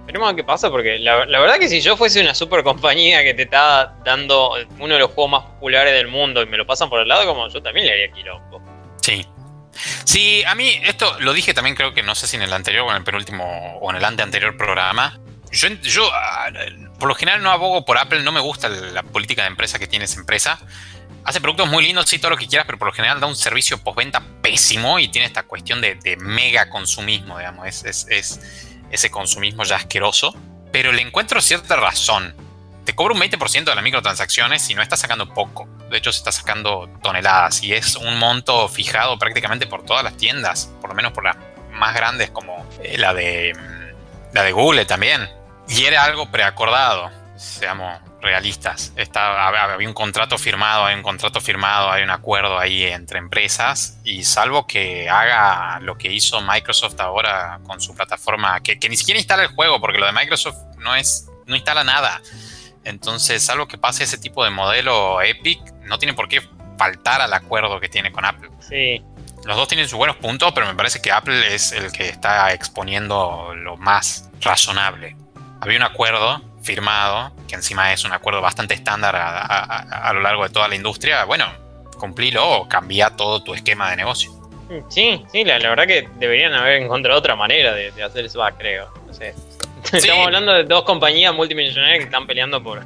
[0.07, 3.35] Veremos qué pasa, porque la, la, verdad que si yo fuese una super compañía que
[3.35, 6.89] te está dando uno de los juegos más populares del mundo y me lo pasan
[6.89, 8.61] por el lado, como yo también le haría quilombo.
[9.03, 9.27] Sí.
[10.05, 12.87] Sí, a mí esto lo dije también creo que no sé si en el anterior
[12.87, 15.19] o en el penúltimo o en el anteanterior programa.
[15.51, 16.51] Yo, yo ah,
[16.99, 19.87] por lo general no abogo por Apple, no me gusta la política de empresa que
[19.87, 20.59] tiene esa empresa.
[21.25, 23.37] Hace productos muy lindos, sí, todo lo que quieras, pero por lo general da un
[23.37, 27.67] servicio postventa pésimo y tiene esta cuestión de, mega consumismo, digamos.
[27.85, 28.41] Es, es,
[28.91, 30.35] ese consumismo ya asqueroso.
[30.73, 32.35] Pero le encuentro cierta razón.
[32.85, 36.19] Te cobra un 20% de las microtransacciones y no está sacando poco de hecho se
[36.19, 40.97] está sacando toneladas y es un monto fijado prácticamente por todas las tiendas, por lo
[40.97, 41.37] menos por las
[41.71, 43.53] más grandes como eh, la de
[44.33, 45.29] la de Google también.
[45.69, 48.95] Y era algo preacordado, seamos realistas.
[49.15, 54.25] había un contrato firmado, hay un contrato firmado, hay un acuerdo ahí entre empresas y
[54.25, 59.19] salvo que haga lo que hizo Microsoft ahora con su plataforma, que, que ni siquiera
[59.19, 62.23] instala el juego, porque lo de Microsoft no es, no instala nada.
[62.85, 66.43] Entonces, salvo que pase ese tipo de modelo Epic, no tiene por qué
[66.79, 68.51] faltar al acuerdo que tiene con Apple.
[68.61, 69.03] Sí.
[69.45, 72.53] Los dos tienen sus buenos puntos, pero me parece que Apple es el que está
[72.53, 75.17] exponiendo lo más razonable.
[75.61, 80.51] Había un acuerdo firmado, que encima es un acuerdo bastante estándar a, lo largo de
[80.51, 81.25] toda la industria.
[81.25, 81.47] Bueno,
[81.99, 84.31] cumplilo o cambia todo tu esquema de negocio.
[84.89, 88.93] Sí, sí, la, verdad que deberían haber encontrado otra manera de, hacer eso, creo.
[89.07, 89.35] No sé.
[89.91, 92.85] Estamos hablando de dos compañías multimillonarias que están peleando por,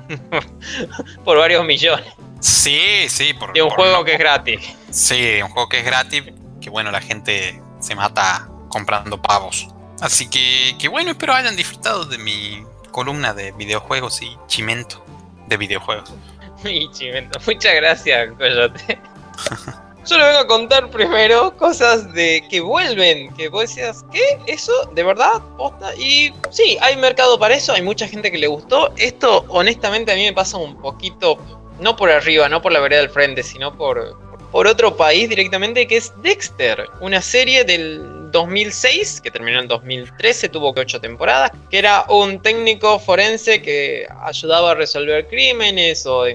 [1.24, 2.06] por varios millones.
[2.40, 3.32] Sí, sí.
[3.34, 4.74] Por, de un juego que es gratis.
[4.90, 6.24] Sí, un juego que es gratis,
[6.60, 9.68] que bueno, la gente se mata comprando pavos.
[10.00, 15.04] Así que, que bueno, espero hayan disfrutado de mi columna de videojuegos y chimento
[15.48, 16.12] de videojuegos.
[16.64, 17.38] y chimento.
[17.46, 18.98] Muchas gracias, Coyote.
[20.08, 24.38] Yo le vengo a contar primero cosas de que vuelven, que vos decías, ¿qué?
[24.46, 24.72] ¿Eso?
[24.94, 25.42] ¿De verdad?
[25.56, 25.96] ¿Posta?
[25.96, 28.92] Y sí, hay mercado para eso, hay mucha gente que le gustó.
[28.96, 31.38] Esto, honestamente, a mí me pasa un poquito,
[31.80, 34.16] no por arriba, no por la vereda del frente, sino por,
[34.52, 40.50] por otro país directamente, que es Dexter, una serie del 2006, que terminó en 2013,
[40.50, 46.26] tuvo que ocho temporadas, que era un técnico forense que ayudaba a resolver crímenes o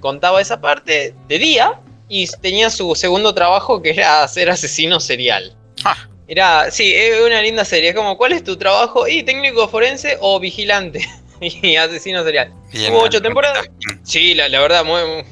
[0.00, 5.54] contaba esa parte de día y tenía su segundo trabajo que era ser asesino serial.
[5.84, 6.08] Ah.
[6.26, 7.90] Era, sí, es una linda serie.
[7.90, 9.08] Es como, ¿cuál es tu trabajo?
[9.08, 11.06] Y técnico forense o vigilante.
[11.40, 12.52] y asesino serial.
[12.90, 13.66] Hubo ocho temporadas.
[14.02, 15.00] Sí, la, verdad, muy,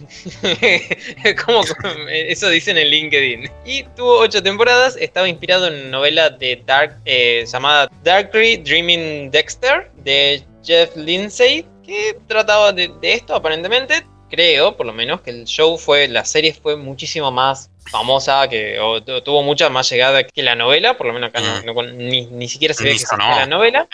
[1.45, 1.63] como
[2.09, 3.51] eso dicen en LinkedIn.
[3.67, 4.97] Y tuvo ocho temporadas.
[4.99, 12.17] Estaba inspirado en novela de Dark eh, llamada Darkly Dreaming Dexter de Jeff Lindsay, que
[12.27, 16.77] trataba de esto aparentemente creo, por lo menos, que el show fue, la serie fue
[16.77, 18.79] muchísimo más famosa, que
[19.25, 22.85] tuvo mucha más llegada que la novela, por lo menos acá no, ni, siquiera se
[22.85, 23.89] ve que se la novela.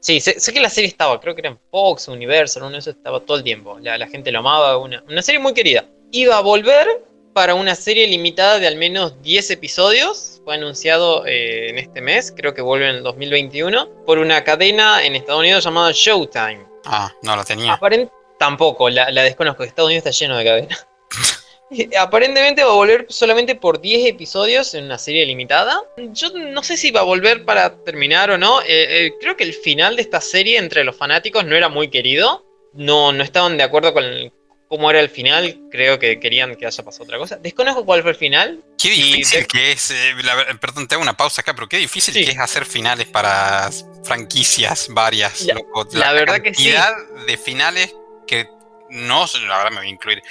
[0.00, 2.96] Sí, sé, que la serie estaba, creo que era en Fox, Universal, uno de esos
[2.96, 3.78] estaba todo el tiempo.
[3.80, 5.84] La, gente lo amaba, una, una serie muy querida.
[6.10, 6.86] Iba a volver
[7.34, 10.40] para una serie limitada de al menos 10 episodios.
[10.44, 15.04] Fue anunciado eh, en este mes, creo que vuelve en el 2021, por una cadena
[15.04, 16.66] en Estados Unidos llamada Showtime.
[16.86, 17.78] Ah, no la tenía.
[18.40, 19.64] Tampoco, la, desconozco.
[19.64, 20.86] Estados Unidos está lleno de cadenas.
[22.00, 25.78] Aparentemente va a volver solamente por 10 episodios en una serie limitada.
[26.12, 28.62] Yo no sé si va a volver para terminar o no.
[28.62, 31.90] Eh, eh, creo que el final de esta serie entre los fanáticos no era muy
[31.90, 32.46] querido.
[32.72, 34.04] No, no estaban de acuerdo con
[34.68, 35.60] cómo era el final.
[35.70, 37.36] Creo que querían que haya pasado otra cosa.
[37.36, 38.64] Desconozco cuál fue el final.
[38.78, 39.90] Qué difícil que es.
[39.90, 40.14] Eh,
[40.58, 43.68] perdón, te hago una pausa acá, pero qué difícil que es hacer finales para
[44.02, 45.46] franquicias varias.
[45.92, 46.72] La, verdad que sí.
[47.26, 47.94] de finales
[48.90, 50.22] que no, ahora me voy a incluir,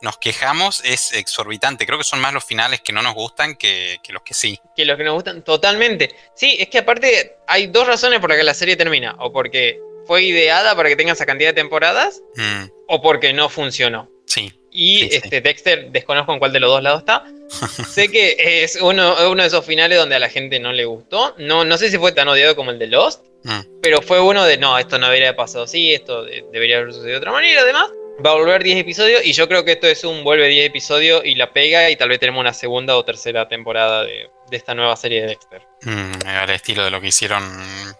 [0.00, 1.86] nos quejamos es exorbitante.
[1.86, 4.60] Creo que son más los finales que no nos gustan que, los que sí.
[4.76, 6.14] Que los que nos gustan, totalmente.
[6.34, 9.16] Sí, es que aparte hay dos razones por las que la serie termina.
[9.18, 12.64] O porque fue ideada para que tenga esa cantidad de temporadas, mm.
[12.88, 14.10] o porque no funcionó.
[14.26, 14.52] Sí.
[14.70, 17.24] Y este Dexter, desconozco en cuál de los dos lados está.
[17.88, 21.34] sé que es uno, uno, de esos finales donde a la gente no le gustó.
[21.38, 23.60] No, no sé si fue tan odiado como el de Lost, Mm.
[23.82, 27.12] Pero fue uno de, no, esto no debería haber pasado así, esto debería haber sucedido
[27.12, 27.90] de otra manera, además.
[28.24, 31.22] Va a volver 10 episodios y yo creo que esto es un vuelve 10 episodios
[31.24, 34.74] y la pega y tal vez tenemos una segunda o tercera temporada de, de esta
[34.74, 35.62] nueva serie de Dexter.
[35.82, 37.42] Mm, al estilo de lo que hicieron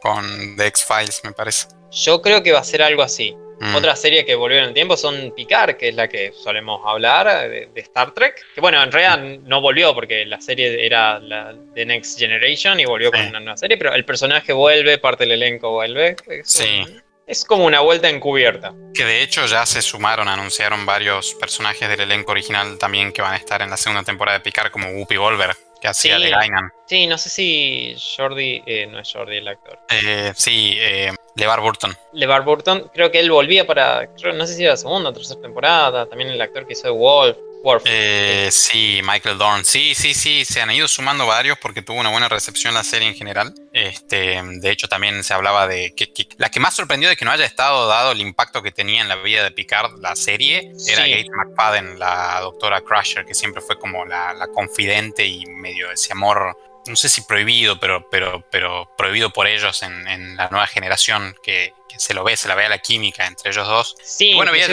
[0.01, 1.69] con The X-Files, me parece.
[1.91, 3.37] Yo creo que va a ser algo así.
[3.61, 3.75] Mm.
[3.75, 7.49] Otra serie que volvió en el tiempo son Picard, que es la que solemos hablar
[7.49, 8.41] de, de Star Trek.
[8.55, 12.85] Que bueno, en realidad no volvió porque la serie era la de Next Generation y
[12.85, 16.17] volvió con una nueva serie, pero el personaje vuelve, parte del elenco vuelve.
[16.45, 16.85] Sí.
[17.27, 18.72] Es como una vuelta encubierta.
[18.95, 23.35] Que de hecho ya se sumaron, anunciaron varios personajes del elenco original también que van
[23.35, 26.25] a estar en la segunda temporada de Picard, como Whoopi Wolver, que hacía Sí.
[26.25, 26.33] de.
[26.87, 29.79] Sí, no sé si Jordi, eh, no es Jordi el actor.
[29.91, 31.97] Eh, sí, eh, LeVar Burton.
[32.12, 35.12] LeVar Burton, creo que él volvía para, creo- no sé si era la segunda o
[35.12, 37.37] tercera temporada, también el actor que hizo de Wolf.
[37.87, 39.65] Eh, sí, Michael Dorn.
[39.65, 43.09] Sí, sí, sí, se han ido sumando varios porque tuvo una buena recepción la serie
[43.09, 43.55] en general.
[43.73, 47.25] Este, de hecho, también se hablaba de que, que- la que más sorprendió de que
[47.25, 50.73] no haya estado dado el impacto que tenía en la vida de Picard la serie
[50.87, 51.11] era Sí.
[51.11, 56.12] Kate McFadden, la doctora Crusher, que siempre fue como la, la confidente y medio ese
[56.12, 56.57] amor,
[56.87, 61.35] no sé si prohibido, pero, pero, pero prohibido por ellos en, en la nueva generación,
[61.43, 63.97] que, que se lo ve, se la ve a la química entre ellos dos.
[64.03, 64.66] Sí, Y bueno, había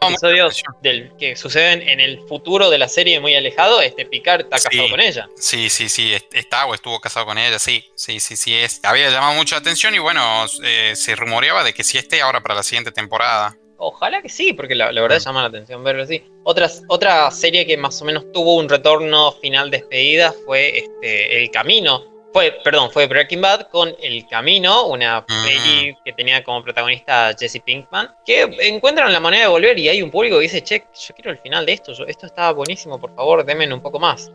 [0.00, 4.58] episodios del, que suceden en el futuro de la serie muy alejado, este Picard está
[4.58, 4.68] Sí.
[4.68, 5.28] casado con ella.
[5.36, 8.80] Sí, sí, sí, est- está o estuvo casado con ella, sí, sí, sí, sí, es.
[8.84, 12.40] Había llamado mucho la atención y bueno, eh, se rumoreaba de que sí esté ahora
[12.42, 13.56] para la siguiente temporada.
[13.78, 16.22] Ojalá que sí, porque la, la verdad llama la atención verlo así.
[16.44, 21.50] Otras, otra serie que más o menos tuvo un retorno final despedida fue este, El
[21.50, 22.04] Camino.
[22.32, 25.44] Fue, perdón, fue Breaking Bad con El Camino, una Mm.
[25.46, 29.88] peli que tenía como protagonista a Jesse Pinkman, que encuentran la manera de volver y
[29.88, 32.52] hay un público que dice, che, yo quiero el final de esto, yo- esto está
[32.52, 34.30] buenísimo, por favor, denme un poco más.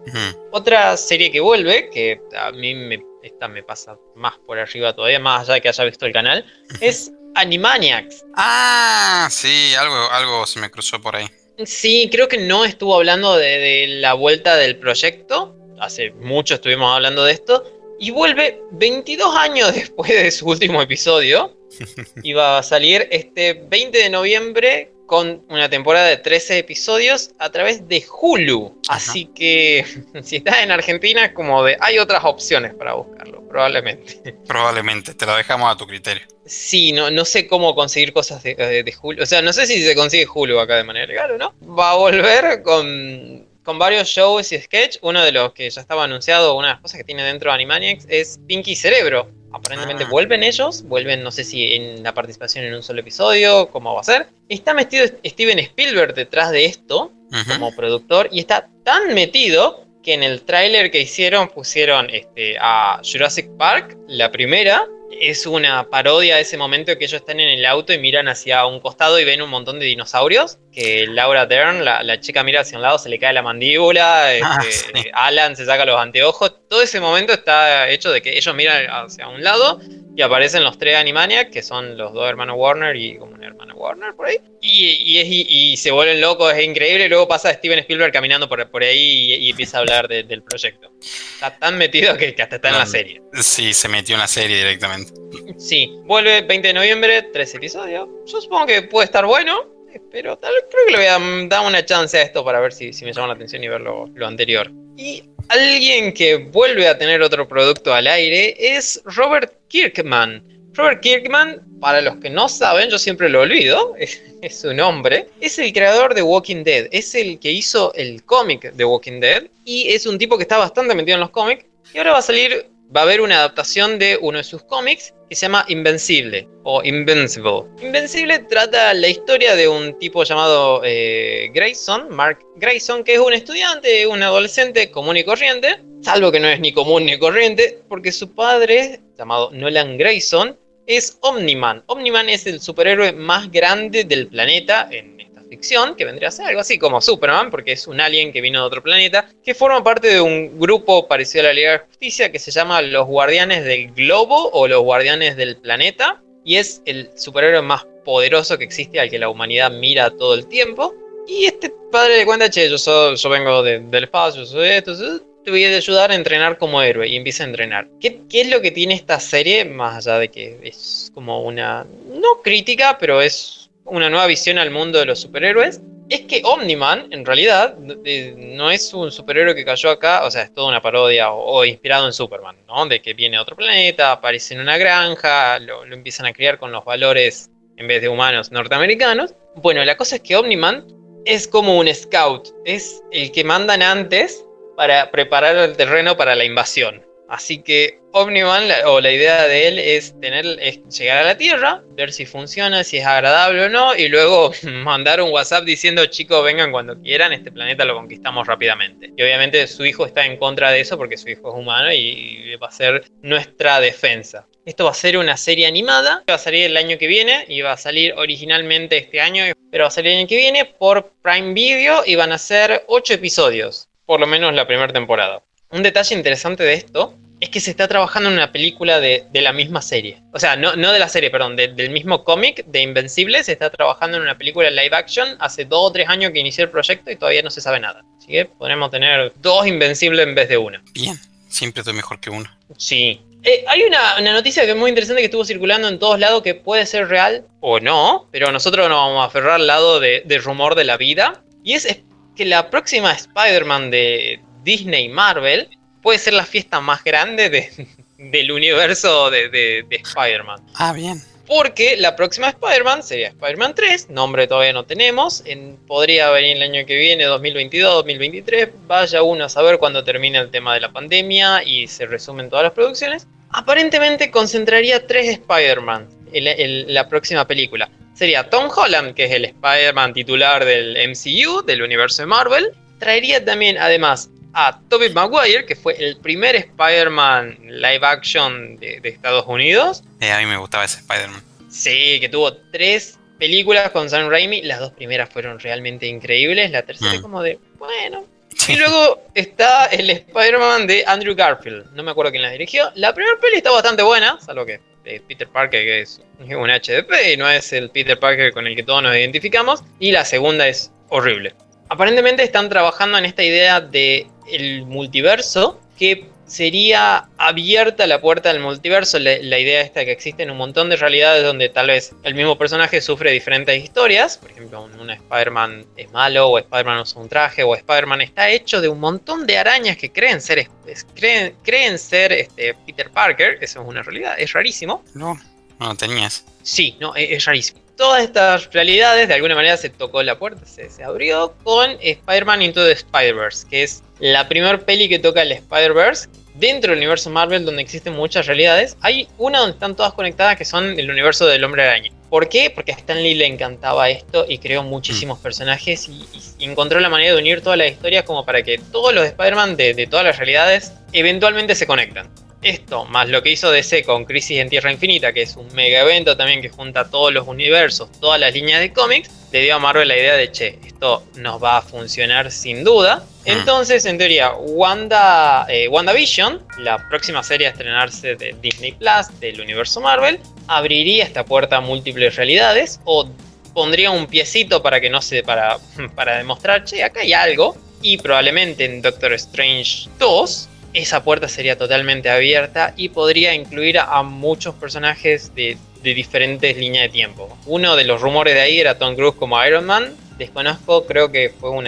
[0.52, 5.20] Otra serie que vuelve, que a mí me, esta me pasa más por arriba todavía,
[5.20, 6.44] más allá de que haya visto el canal,
[6.80, 8.26] es Animaniacs.
[8.36, 11.28] Ah, sí, algo, algo se me cruzó por ahí.
[11.66, 15.56] Sí, creo que no estuvo hablando de, de la vuelta del proyecto.
[15.80, 17.64] Hace mucho estuvimos hablando de esto.
[18.00, 21.56] Y vuelve 22 años después de su último episodio.
[22.24, 27.86] Iba a salir este 20 de noviembre con una temporada de 13 episodios a través
[27.86, 28.80] de Hulu.
[28.88, 29.86] Así que
[30.24, 34.34] si estás en Argentina, como de hay otras opciones para buscarlo, probablemente.
[34.48, 36.24] Probablemente, te lo dejamos a tu criterio.
[36.46, 39.22] Sí, no, no sé cómo conseguir cosas de, de- de Hulu.
[39.24, 41.54] O sea, no sé si se consigue Hulu acá de manera legal o no.
[41.78, 44.98] Va a volver con, con varios shows y sketch.
[45.02, 47.56] Uno de los que ya estaba anunciado, una de las cosas que tiene dentro de
[47.56, 49.30] Animaniacs es Pinky Cerebro.
[49.54, 50.10] Aparentemente Ah.
[50.10, 54.02] vuelven ellos, vuelven no sé si en la participación en un solo episodio, cómo va
[54.02, 54.28] a ser.
[54.50, 57.12] Está metido Steven Spielberg detrás de esto,
[57.48, 63.02] como productor y está tan metido que en el tráiler que hicieron pusieron este, a
[63.10, 64.86] Jurassic Park, la primera.
[65.20, 68.66] Es una parodia de ese momento que ellos están en el auto y miran hacia
[68.66, 70.58] un costado y ven un montón de dinosaurios.
[70.72, 74.28] Que Laura Dern, la, la chica, mira hacia un lado, se le cae la mandíbula.
[74.44, 75.10] Ah, este, sí.
[75.14, 76.68] Alan se saca los anteojos.
[76.70, 79.80] Todo ese momento está hecho de que ellos miran hacia un lado
[80.16, 83.76] y aparecen los tres Animaniacs, que son los dos hermanos Warner y como un hermano
[83.76, 84.38] Warner por ahí.
[84.62, 87.06] Y, y, es- y- y se vuelven locos, es increíble.
[87.06, 90.44] Y luego pasa Steven Spielberg caminando por, por ahí y, empieza a hablar de- del
[90.44, 90.92] proyecto.
[91.00, 92.90] Está tan metido que, que hasta está en la Mm.
[92.90, 93.22] serie.
[93.40, 95.14] Sí, se metió en la serie directamente.
[95.58, 98.08] Sí, vuelve 20 de noviembre, tres episodios.
[98.26, 99.66] Yo supongo que puede estar bueno,
[100.12, 102.92] pero tal, creo que le voy a dar una chance a esto para ver si,
[102.94, 104.72] si me llama la atención y ver lo, lo anterior.
[104.98, 110.44] Y alguien que vuelve a tener otro producto al aire es Robert Kirkman.
[110.74, 115.60] Robert Kirkman, para los que no saben, yo siempre lo olvido, es, su nombre, es
[115.60, 119.90] el creador de Walking Dead, es el que hizo el cómic de Walking Dead y
[119.90, 122.68] es un tipo que está bastante metido en los cómics y ahora va a salir,
[122.96, 126.84] va a haber una adaptación de uno de sus cómics que se llama Invencible o
[126.84, 127.64] Invincible.
[127.82, 133.34] Invencible trata la historia de un tipo llamado eh, Grayson, Mark Grayson, que es un
[133.34, 138.12] estudiante, un adolescente común y corriente, salvo que no es ni común ni corriente, porque
[138.12, 141.84] su padre, llamado Nolan Grayson, es Omniman.
[141.86, 145.21] Omniman es el superhéroe más grande del planeta en
[145.52, 148.62] ficción, que vendría a ser algo así como Superman, porque es un alien que vino
[148.62, 152.32] de otro planeta, que forma parte de un grupo parecido a la Liga de Justicia
[152.32, 157.10] que se llama los Guardianes del Globo o los Guardianes del Planeta, y es el
[157.18, 160.96] superhéroe más poderoso que existe al que la humanidad mira todo el tiempo.
[161.28, 164.96] Y este padre le cuenta, che, yo, soy- yo vengo de- del espacio, soy esto,
[164.96, 167.88] soy- te voy a ayudar a entrenar como héroe y empieza a entrenar.
[168.00, 169.66] ¿Qué, qué es lo que tiene esta serie?
[169.66, 174.72] Más allá de que es como una, no crítica, pero es una nueva visión al
[174.72, 175.82] mundo de los superhéroes.
[176.10, 180.42] Es que Omniman, en realidad, eh, no es un superhéroe que cayó acá, o sea,
[180.44, 182.86] es toda una parodia o, inspirado en Superman, ¿no?
[182.86, 186.60] De que viene a otro planeta, aparece en una granja, lo, lo empiezan a criar
[186.60, 189.34] con los valores, en vez de humanos, norteamericanos.
[189.56, 190.86] Bueno, la cosa es que Omniman
[191.26, 196.44] es como un scout, es el que mandan antes para preparar el terreno para la
[196.44, 197.06] invasión.
[197.32, 202.12] Así que Omniman, o la idea de él es tener, llegar a la Tierra, ver
[202.12, 204.52] si funciona, si es agradable o no, y luego
[204.84, 209.14] mandar un WhatsApp diciendo chicos vengan cuando quieran, este planeta lo conquistamos rápidamente.
[209.16, 212.54] Y obviamente su hijo está en contra de eso porque su hijo es humano y
[212.62, 214.46] va a ser nuestra defensa.
[214.66, 217.62] Esto va a ser una serie animada, va a salir el año que viene, y
[217.62, 221.14] va a salir originalmente este año, pero va a salir el año que viene por
[221.22, 225.42] Prime Video y van a ser 8 episodios, por lo menos la primera temporada.
[225.72, 229.52] Un detalle interesante de esto es que se está trabajando en una película de, la
[229.52, 230.22] misma serie.
[230.32, 233.44] O sea, no, no de la serie, perdón, del mismo cómic de Invencible.
[233.44, 235.36] Se está trabajando en una película live action.
[235.40, 238.06] Hace dos o tres años que inició el proyecto y todavía no se sabe nada.
[238.20, 240.84] Así que podremos tener dos Invencibles en vez de una.
[240.94, 241.20] Bien,
[241.50, 242.48] siempre estoy mejor que uno.
[242.78, 243.20] Sí.
[243.44, 246.54] Eh, hay una, noticia que es muy interesante que estuvo circulando en todos lados que
[246.54, 250.76] puede ser real o no, pero nosotros nos vamos a aferrar al lado de, rumor
[250.76, 251.44] de la vida.
[251.64, 251.88] Y es
[252.36, 255.70] que la próxima Spider-Man de Disney Marvel
[256.02, 257.50] puede ser la fiesta más grande
[258.18, 260.62] del universo de, Spider-Man.
[260.76, 261.22] Ah, bien.
[261.48, 266.64] Porque la próxima Spider-Man sería Spider-Man 3, nombre todavía no tenemos, en, podría venir el
[266.64, 270.94] año que viene, 2022, 2023, vaya uno a saber cuándo termina el tema de la
[270.94, 273.28] pandemia y se resumen todas las producciones.
[273.50, 277.90] Aparentemente concentraría tres Spider-Man en la próxima película.
[278.14, 282.72] Sería Tom Holland, que es el Spider-Man titular del MCU, del universo de Marvel.
[283.00, 289.46] Traería también, además, a Tobey Maguire, que fue el primer Spider-Man live action de, Estados
[289.48, 290.04] Unidos.
[290.20, 291.42] Eh, a mí me gustaba ese Spider-Man.
[291.70, 294.62] Sí, que tuvo tres películas con Sam Raimi.
[294.62, 296.72] Las dos primeras fueron realmente increíbles.
[296.72, 297.22] La tercera mm.
[297.22, 298.26] como de, bueno.
[298.68, 301.92] Y luego está el Spider-Man de Andrew Garfield.
[301.94, 302.92] No me acuerdo quién la dirigió.
[302.96, 307.38] La primera peli está bastante buena, salvo que Peter Parker, que es un HDP y
[307.38, 309.84] no es el Peter Parker con el que todos nos identificamos.
[310.00, 311.54] Y la segunda es horrible.
[311.90, 318.62] Aparentemente están trabajando en esta idea de el multiverso, que sería abierta la puerta del
[318.62, 319.18] multiverso.
[319.20, 323.02] La, idea esta que existen un montón de realidades donde tal vez el mismo personaje
[323.02, 324.38] sufre diferentes historias.
[324.38, 328.82] Por ejemplo, un, Spider-Man es malo, o Spider-Man usa un traje, o Spider-Man está hecho
[328.82, 330.68] de un montón de arañas que creen ser,
[331.16, 333.58] creen, creen ser este, Peter Parker.
[333.62, 335.04] Eso es una realidad, es rarísimo.
[335.14, 335.40] No,
[335.88, 336.46] no tenías.
[336.64, 340.90] Sí, no, es rarísimo todas estas realidades, de alguna manera se tocó la puerta, se,
[340.90, 345.52] se abrió con Spider-Man Into the Spider-Verse, que es la primera peli que toca el
[345.52, 346.28] Spider-Verse.
[346.56, 350.66] Dentro del universo Marvel, donde existen muchas realidades, hay una donde están todas conectadas que
[350.66, 352.12] son el universo del Hombre Araña.
[352.30, 352.72] ¿Por qué?
[352.72, 355.44] Porque a Stan Lee le encantaba esto y creó muchísimos mm.
[355.44, 356.26] personajes y,
[356.60, 359.94] encontró la manera de unir todas las historias como para que todos los Spider-Man de,
[359.94, 362.30] de todas las realidades eventualmente se conectan.
[362.62, 366.02] Esto, más lo que hizo DC con Crisis en Tierra Infinita, que es un mega
[366.02, 369.80] evento también que junta todos los universos, todas las líneas de cómics, le dio a
[369.80, 373.26] Marvel la idea de, che, esto nos va a funcionar sin duda.
[373.46, 373.50] Mm.
[373.50, 379.60] Entonces, en teoría, Wanda, eh, WandaVision, la próxima serie a estrenarse de Disney Plus del
[379.60, 383.28] universo Marvel, abriría esta puerta a múltiples realidades o
[383.74, 385.80] pondría un piecito para que no se, para,
[386.16, 387.76] para demostrar, che, acá hay algo.
[388.04, 394.24] Y probablemente en Doctor Strange 2 esa puerta sería totalmente abierta y podría incluir a
[394.24, 397.58] muchos personajes de, diferentes líneas de tiempo.
[397.66, 400.16] Uno de los rumores de ahí era Tom Cruise como Iron Man.
[400.38, 401.88] Desconozco, creo que fue un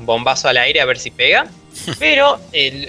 [0.00, 1.46] bombazo al aire a ver si pega.
[1.98, 2.38] Pero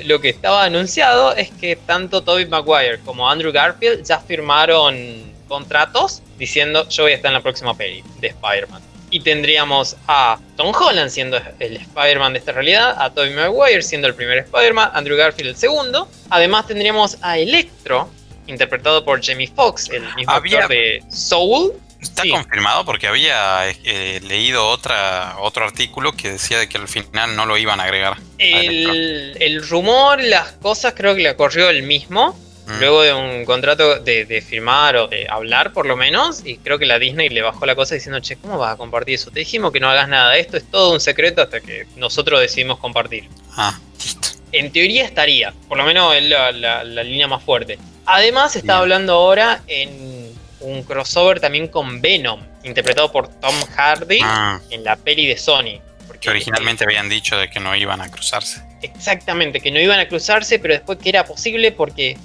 [0.05, 6.21] lo que estaba anunciado es que tanto Tobey Maguire como Andrew Garfield ya firmaron contratos
[6.37, 8.81] diciendo yo voy a estar en la próxima peli de Spider-Man.
[9.17, 14.07] Y tendríamos a Tom Holland siendo el Spider-Man de esta realidad, a Tobey Maguire siendo
[14.07, 16.07] el primer Spider-Man, Andrew Garfield el segundo.
[16.29, 18.11] Además tendríamos a Electro,
[18.45, 21.73] interpretado por Jamie Foxx, el mismo actor de Soul.
[21.99, 27.35] Está confirmado porque había eh, leído otra, otro artículo que decía de que al final
[27.35, 28.17] no lo iban a agregar.
[28.37, 32.37] El, el rumor, las cosas creo que le corrió el mismo.
[32.67, 32.79] Mm.
[32.79, 36.85] Luego de un contrato de, firmar o de hablar, por lo menos, y creo que
[36.85, 39.31] la Disney le bajó la cosa diciendo, che, ¿cómo vas a compartir eso?
[39.31, 42.77] Te dijimos que no hagas nada, esto es todo un secreto hasta que nosotros decidimos
[42.79, 43.29] compartir.
[43.55, 44.27] Ah, listo.
[44.51, 47.79] En teoría estaría, por lo menos es la, línea más fuerte.
[48.05, 54.59] Además, está hablando ahora en un crossover también con Venom, interpretado por Tom Hardy ah.
[54.69, 55.79] en la peli de Sony.
[56.05, 58.66] Porque originalmente habían dicho de que no iban a cruzarse.
[58.81, 62.17] Exactamente, que no iban a cruzarse, pero después que era posible porque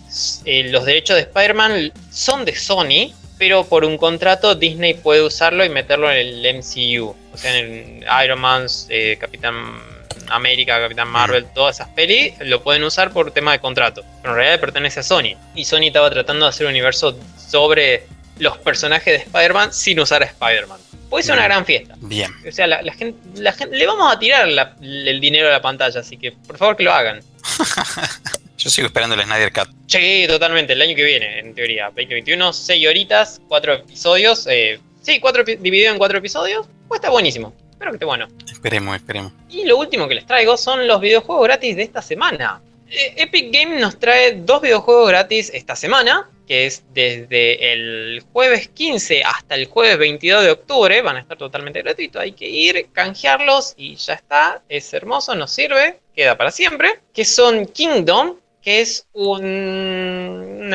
[0.44, 5.64] eh, los derechos de Spider-Man son de Sony, pero por un contrato Disney puede usarlo
[5.64, 7.14] y meterlo en el MCU.
[7.32, 9.80] O sea, en Iron Man, eh, Capitán
[10.28, 11.12] América, Capitán mm.
[11.12, 14.04] Marvel, todas esas pelis, lo pueden usar por tema de contrato.
[14.20, 15.36] Pero en realidad pertenece a Sony.
[15.54, 18.06] Y Sony estaba tratando de hacer un universo sobre
[18.38, 20.80] los personajes de Spider-Man sin usar a Spider-Man.
[21.10, 21.94] Puede ser una gran fiesta.
[22.00, 22.32] Bien.
[22.48, 26.00] O sea, la, gente, la gente, le vamos a tirar el dinero a la pantalla,
[26.00, 27.20] así que por favor que lo hagan.
[28.56, 29.68] Yo sigo esperando el Snyder Cut.
[29.88, 31.86] Sí, totalmente, el año que viene, en teoría.
[31.86, 34.46] 2021, 6 horitas, 4 episodios.
[34.48, 36.66] Eh, sí, cuatro, dividido en 4 episodios.
[36.86, 37.52] Pues está buenísimo.
[37.72, 38.28] Espero que esté bueno.
[38.50, 39.32] Esperemos, esperemos.
[39.50, 42.62] Y lo último que les traigo son los videojuegos gratis de esta semana.
[42.88, 48.68] Eh, Epic Games nos trae dos videojuegos gratis esta semana, que es desde el jueves
[48.68, 51.02] 15 hasta el jueves 22 de octubre.
[51.02, 52.20] Van a estar totalmente gratuitos.
[52.20, 54.62] Hay que ir, canjearlos y ya está.
[54.68, 57.00] Es hermoso, nos sirve, queda para siempre.
[57.12, 60.70] Que son Kingdom, que es un,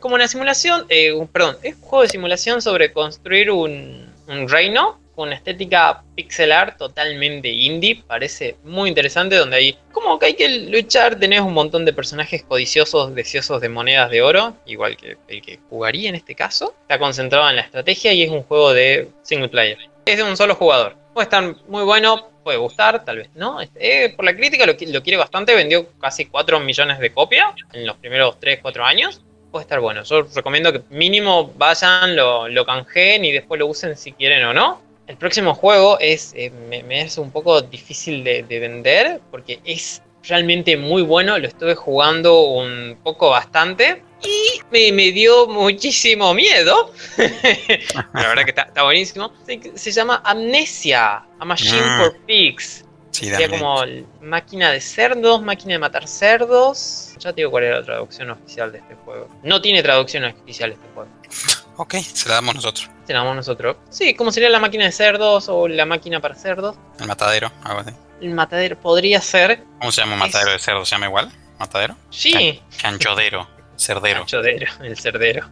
[0.00, 4.12] como una simulación, eh, perdón, es un juego de simulación sobre construir un
[4.48, 10.48] reino una estética pixelar totalmente indie, parece muy interesante, donde hay como que hay que
[10.48, 15.42] luchar, tenés un montón de personajes codiciosos, deseosos de monedas de oro, igual que el
[15.42, 19.08] que jugaría en este caso, está concentrado en la estrategia y es un juego de
[19.22, 23.30] single player, es de un solo jugador, puede estar muy bueno, puede gustar, tal vez
[23.34, 23.58] no.
[23.74, 27.86] Eh, por la crítica lo, lo, quiere bastante, vendió casi 4 millones de copias en
[27.86, 29.20] los primeros 3, 4 años.
[29.50, 30.04] Puede estar bueno.
[30.04, 34.85] Yo recomiendo que mínimo vayan, lo canjeen y después lo usen si quieren o no.
[35.06, 40.02] El próximo juego es, eh, me, es un poco difícil de, de vender porque es
[40.28, 41.38] realmente muy bueno.
[41.38, 46.92] Lo estuve jugando un poco bastante y me, dio muchísimo miedo.
[47.16, 49.32] la verdad que está, buenísimo.
[49.74, 51.98] Se, llama Amnesia, A Machine ah.
[51.98, 52.84] for Pigs.
[53.10, 53.82] Sí, Sería como
[54.20, 57.14] máquina de cerdos, máquina de matar cerdos.
[57.18, 59.28] Ya te digo cuál era la traducción oficial de este juego.
[59.42, 61.10] No tiene traducción oficial este juego.
[61.76, 62.90] Ok, se la damos nosotros.
[63.06, 63.76] Se la damos nosotros.
[63.90, 66.76] Sí, como sería la máquina de cerdos o la máquina para cerdos.
[66.98, 67.90] El matadero, algo así.
[68.20, 69.62] El matadero podría ser.
[69.78, 70.88] ¿Cómo se llama un matadero de cerdos?
[70.88, 71.30] ¿Se llama igual?
[71.58, 71.96] ¿Matadero?
[72.10, 72.62] Sí.
[72.80, 73.46] canchodero.
[73.76, 74.24] Cerdero.
[74.26, 75.48] Cerdero, el cerdero.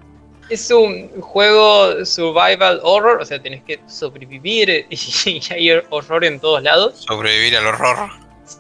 [0.49, 6.62] Es un juego survival horror, o sea, tenés que sobrevivir y hay horror en todos
[6.62, 7.05] lados.
[7.07, 8.11] Sobrevivir al horror.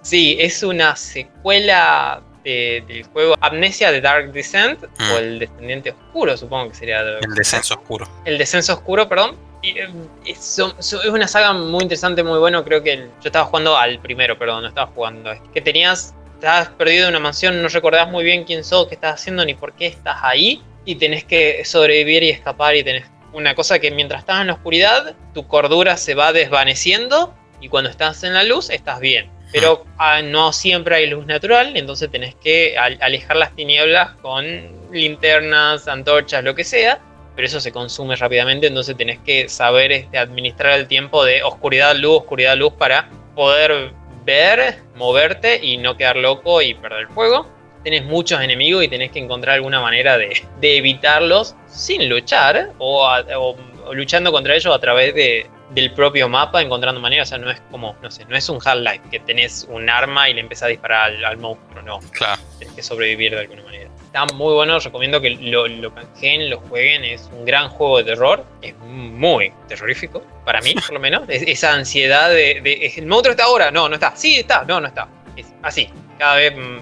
[0.02, 5.12] Sí, es una secuela del juego Amnesia de Dark Descent mm.
[5.12, 7.00] o el Descendiente Oscuro, supongo que sería.
[7.00, 8.08] El Descenso Oscuro.
[8.24, 9.36] El Descenso Oscuro, perdón.
[9.62, 9.88] Eh,
[10.26, 12.62] es, es, una saga muy interesante, muy bueno.
[12.64, 15.32] Creo que yo estaba jugando al primero, perdón, no estaba jugando.
[15.52, 19.14] Que tenías estás perdido en una mansión, no recordás muy bien quién sos, qué estás
[19.14, 23.54] haciendo ni por qué estás ahí y tenés que sobrevivir y escapar y tenés una
[23.54, 28.22] cosa que mientras estás en la oscuridad, tu cordura se va desvaneciendo y cuando estás
[28.24, 29.30] en la luz estás bien.
[29.52, 34.44] Pero ah, no siempre hay luz natural, entonces tenés que alejar las tinieblas con
[34.92, 37.00] linternas, antorchas, lo que sea.
[37.36, 41.96] Pero eso se consume rápidamente, entonces tenés que saber este, administrar el tiempo de oscuridad,
[41.96, 43.92] luz, oscuridad, luz para poder
[44.24, 47.46] ver, moverte y no quedar loco y perder el juego.
[47.82, 50.32] Tenés muchos enemigos y tenés que encontrar alguna manera de,
[50.62, 53.56] evitarlos sin luchar o,
[53.92, 57.28] luchando contra ellos a través de, del propio mapa, encontrando maneras.
[57.28, 60.28] O sea, no es como, no sé, no es un Half-Life que tenés un arma
[60.28, 62.00] y le empezás a disparar al, al monstruo, no.
[62.12, 62.40] Claro.
[62.58, 66.60] Tienes que sobrevivir de alguna manera está muy bueno, recomiendo que lo, lo canjeen, lo
[66.60, 71.24] jueguen, es un gran juego de terror, es muy terrorífico, para mí por lo menos,
[71.28, 73.72] esa ansiedad de, ¿el monstruo está ahora?
[73.72, 76.78] No, no está, sí está, no, no está, es así, cada vez mm,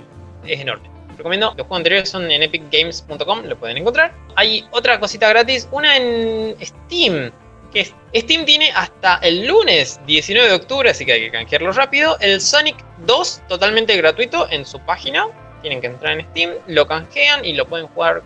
[0.46, 0.90] es enorme.
[1.16, 4.12] Recomiendo, los juegos anteriores son en epicgames.com, lo pueden encontrar.
[4.34, 7.30] Hay otra cosita gratis, una en Steam,
[7.72, 12.16] que Steam tiene hasta el lunes 19 de octubre, así que hay que canjearlo rápido.
[12.20, 15.26] El Sonic 2 totalmente gratuito en su página
[15.62, 18.22] tienen que entrar en Steam, lo canjean y lo pueden jugar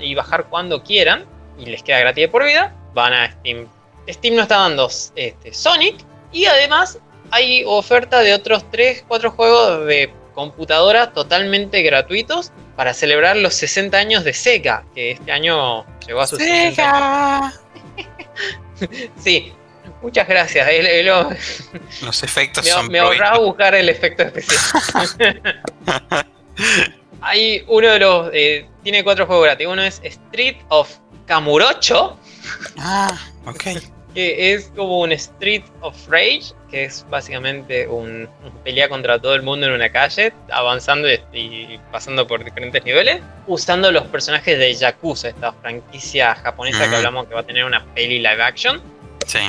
[0.00, 1.24] y bajar cuando quieran
[1.58, 2.74] y les queda gratis de por vida.
[2.94, 3.68] Van a Steam.
[4.08, 5.96] Steam no está dando este, Sonic
[6.32, 6.98] y además
[7.30, 13.96] hay oferta de otros 3, 4 juegos de computadora totalmente gratuitos para celebrar los 60
[13.96, 17.52] años de Sega, que este año llegó a sus Sega.
[17.96, 18.60] 60
[19.18, 19.52] sí,
[20.02, 20.68] muchas gracias.
[22.02, 24.60] los efectos me, son Me ahorraba buscar el efecto especial.
[27.22, 28.30] Hay uno de los.
[28.32, 29.66] Eh, tiene cuatro juegos gratis.
[29.66, 30.90] Uno es Street of
[31.26, 32.18] Kamurocho.
[32.78, 33.64] Ah, ok.
[34.14, 38.28] Que es como un Street of Rage, que es básicamente un,
[38.64, 43.92] pelea contra todo el mundo en una calle, avanzando y, pasando por diferentes niveles, usando
[43.92, 48.18] los personajes de Yakuza, esta franquicia japonesa que hablamos que va a tener una peli
[48.18, 48.80] live action.
[49.26, 49.40] Sí.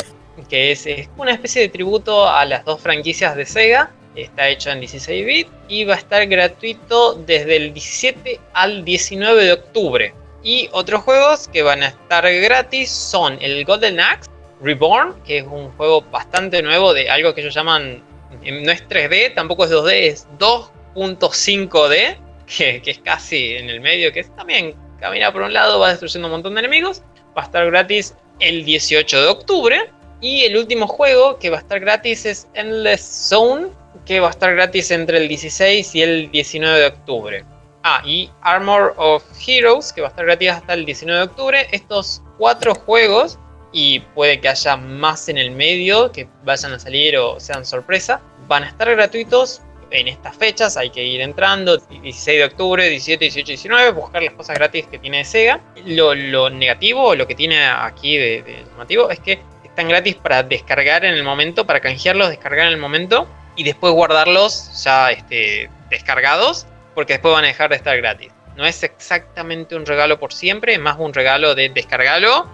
[0.49, 4.71] Que es, es una especie de tributo a las dos franquicias de Sega Está hecho
[4.71, 10.13] en 16 bits y va a estar gratuito desde el 17 al 19 de octubre.
[10.43, 14.29] Y otros juegos que van a estar gratis son el Golden Axe
[14.63, 18.03] Reborn, que es un juego bastante nuevo de algo que ellos llaman,
[18.43, 23.81] em, no es 3D, tampoco es 2D, es 2.5D, que, que, es casi en el
[23.81, 27.01] medio, que es también camina por un lado, va destruyendo un montón de enemigos.
[27.35, 29.89] va a estar gratis el 18 de octubre.
[30.21, 33.69] Y el último juego que va a estar gratis es Endless Zone,
[34.05, 37.45] que va a estar gratis entre el 16 y el 19 de octubre.
[37.83, 41.67] Ah, y Armor of Heroes, que va a estar gratis hasta el 19 de octubre.
[41.71, 43.39] Estos cuatro juegos,
[43.71, 48.21] y puede que haya más en el medio que vayan a salir o sean sorpresa,
[48.47, 49.61] van a estar gratuitos
[49.91, 50.77] en estas fechas.
[50.77, 54.99] Hay que ir entrando, 16 de octubre, 17, 18, 19, buscar las cosas gratis que
[54.99, 55.61] tiene Sega.
[55.85, 60.43] Lo, lo negativo, lo que tiene aquí de, de llamativo, es que están gratis para
[60.43, 65.69] descargar en el momento, para canjearlos, descargar en el momento y después guardarlos ya este,
[65.89, 68.31] descargados porque después van a dejar de estar gratis.
[68.55, 72.47] No es exactamente un regalo por siempre, es más un regalo de descargalo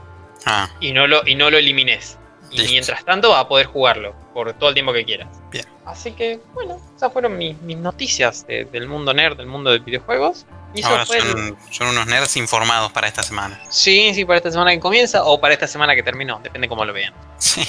[0.46, 2.18] Ah, y no lo, y no lo elimines.
[2.50, 2.72] Y Listo.
[2.72, 5.28] mientras tanto vas a poder jugarlo por todo el tiempo que quieras.
[5.52, 5.66] Bien.
[5.86, 9.80] Así que, bueno, esas fueron mis, mis noticias de- del mundo nerd, del mundo de
[9.80, 10.46] videojuegos.
[10.74, 13.60] Y eso ahora el- son, son unos nerds informados para esta semana.
[13.70, 16.86] Sí, sí, para esta semana que comienza o para esta semana que terminó, depende cómo
[16.86, 17.14] lo vean.
[17.38, 17.68] Sí.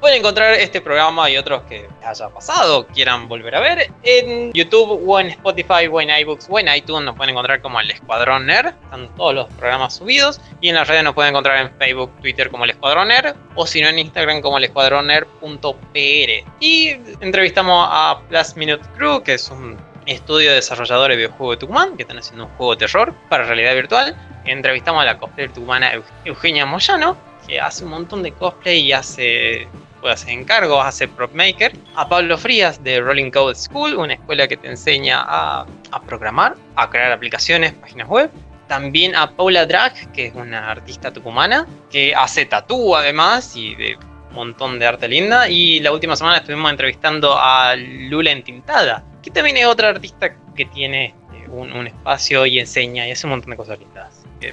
[0.00, 5.02] Pueden encontrar este programa y otros que haya pasado, quieran volver a ver, en YouTube
[5.08, 7.04] o en Spotify o en iBooks o en iTunes.
[7.06, 8.74] Nos pueden encontrar como el Escuadrón Nerd.
[8.84, 10.40] Están todos los programas subidos.
[10.60, 13.34] Y en las redes nos pueden encontrar en Facebook, Twitter como el Escuadrón Nerd.
[13.54, 16.52] O si no en Instagram como el escuadroner.pr.
[16.60, 16.90] Y
[17.20, 21.96] entrevistamos a Plus Minute Crew, que es un estudio de desarrolladores de videojuegos de Tucumán,
[21.96, 24.14] que están haciendo un juego de terror para realidad virtual.
[24.44, 27.16] Entrevistamos a la cosplayer tucumana Eu- Eugenia Moyano,
[27.46, 29.68] que hace un montón de cosplay y hace
[30.04, 31.72] puede hacer encargos, hace prop maker.
[31.96, 36.56] A Pablo Frías de Rolling Code School, una escuela que te enseña a, a programar,
[36.76, 38.30] a crear aplicaciones, páginas web.
[38.68, 43.96] También a Paula Drag, que es una artista tucumana, que hace tatú además y de
[44.28, 45.48] un montón de arte linda.
[45.48, 50.66] Y la última semana estuvimos entrevistando a Lula Entintada, que también es otra artista que
[50.66, 54.22] tiene este, un, un espacio y enseña y hace un montón de cosas lindas.
[54.38, 54.52] Que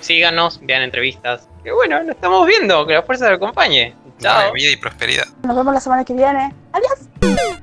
[0.00, 1.48] síganos, vean entrevistas.
[1.68, 3.94] Que bueno, lo estamos viendo, que la fuerza te acompañe.
[4.18, 4.54] Chao.
[4.54, 5.26] Vida y prosperidad.
[5.42, 6.54] Nos vemos la semana que viene.
[6.72, 7.58] Adiós.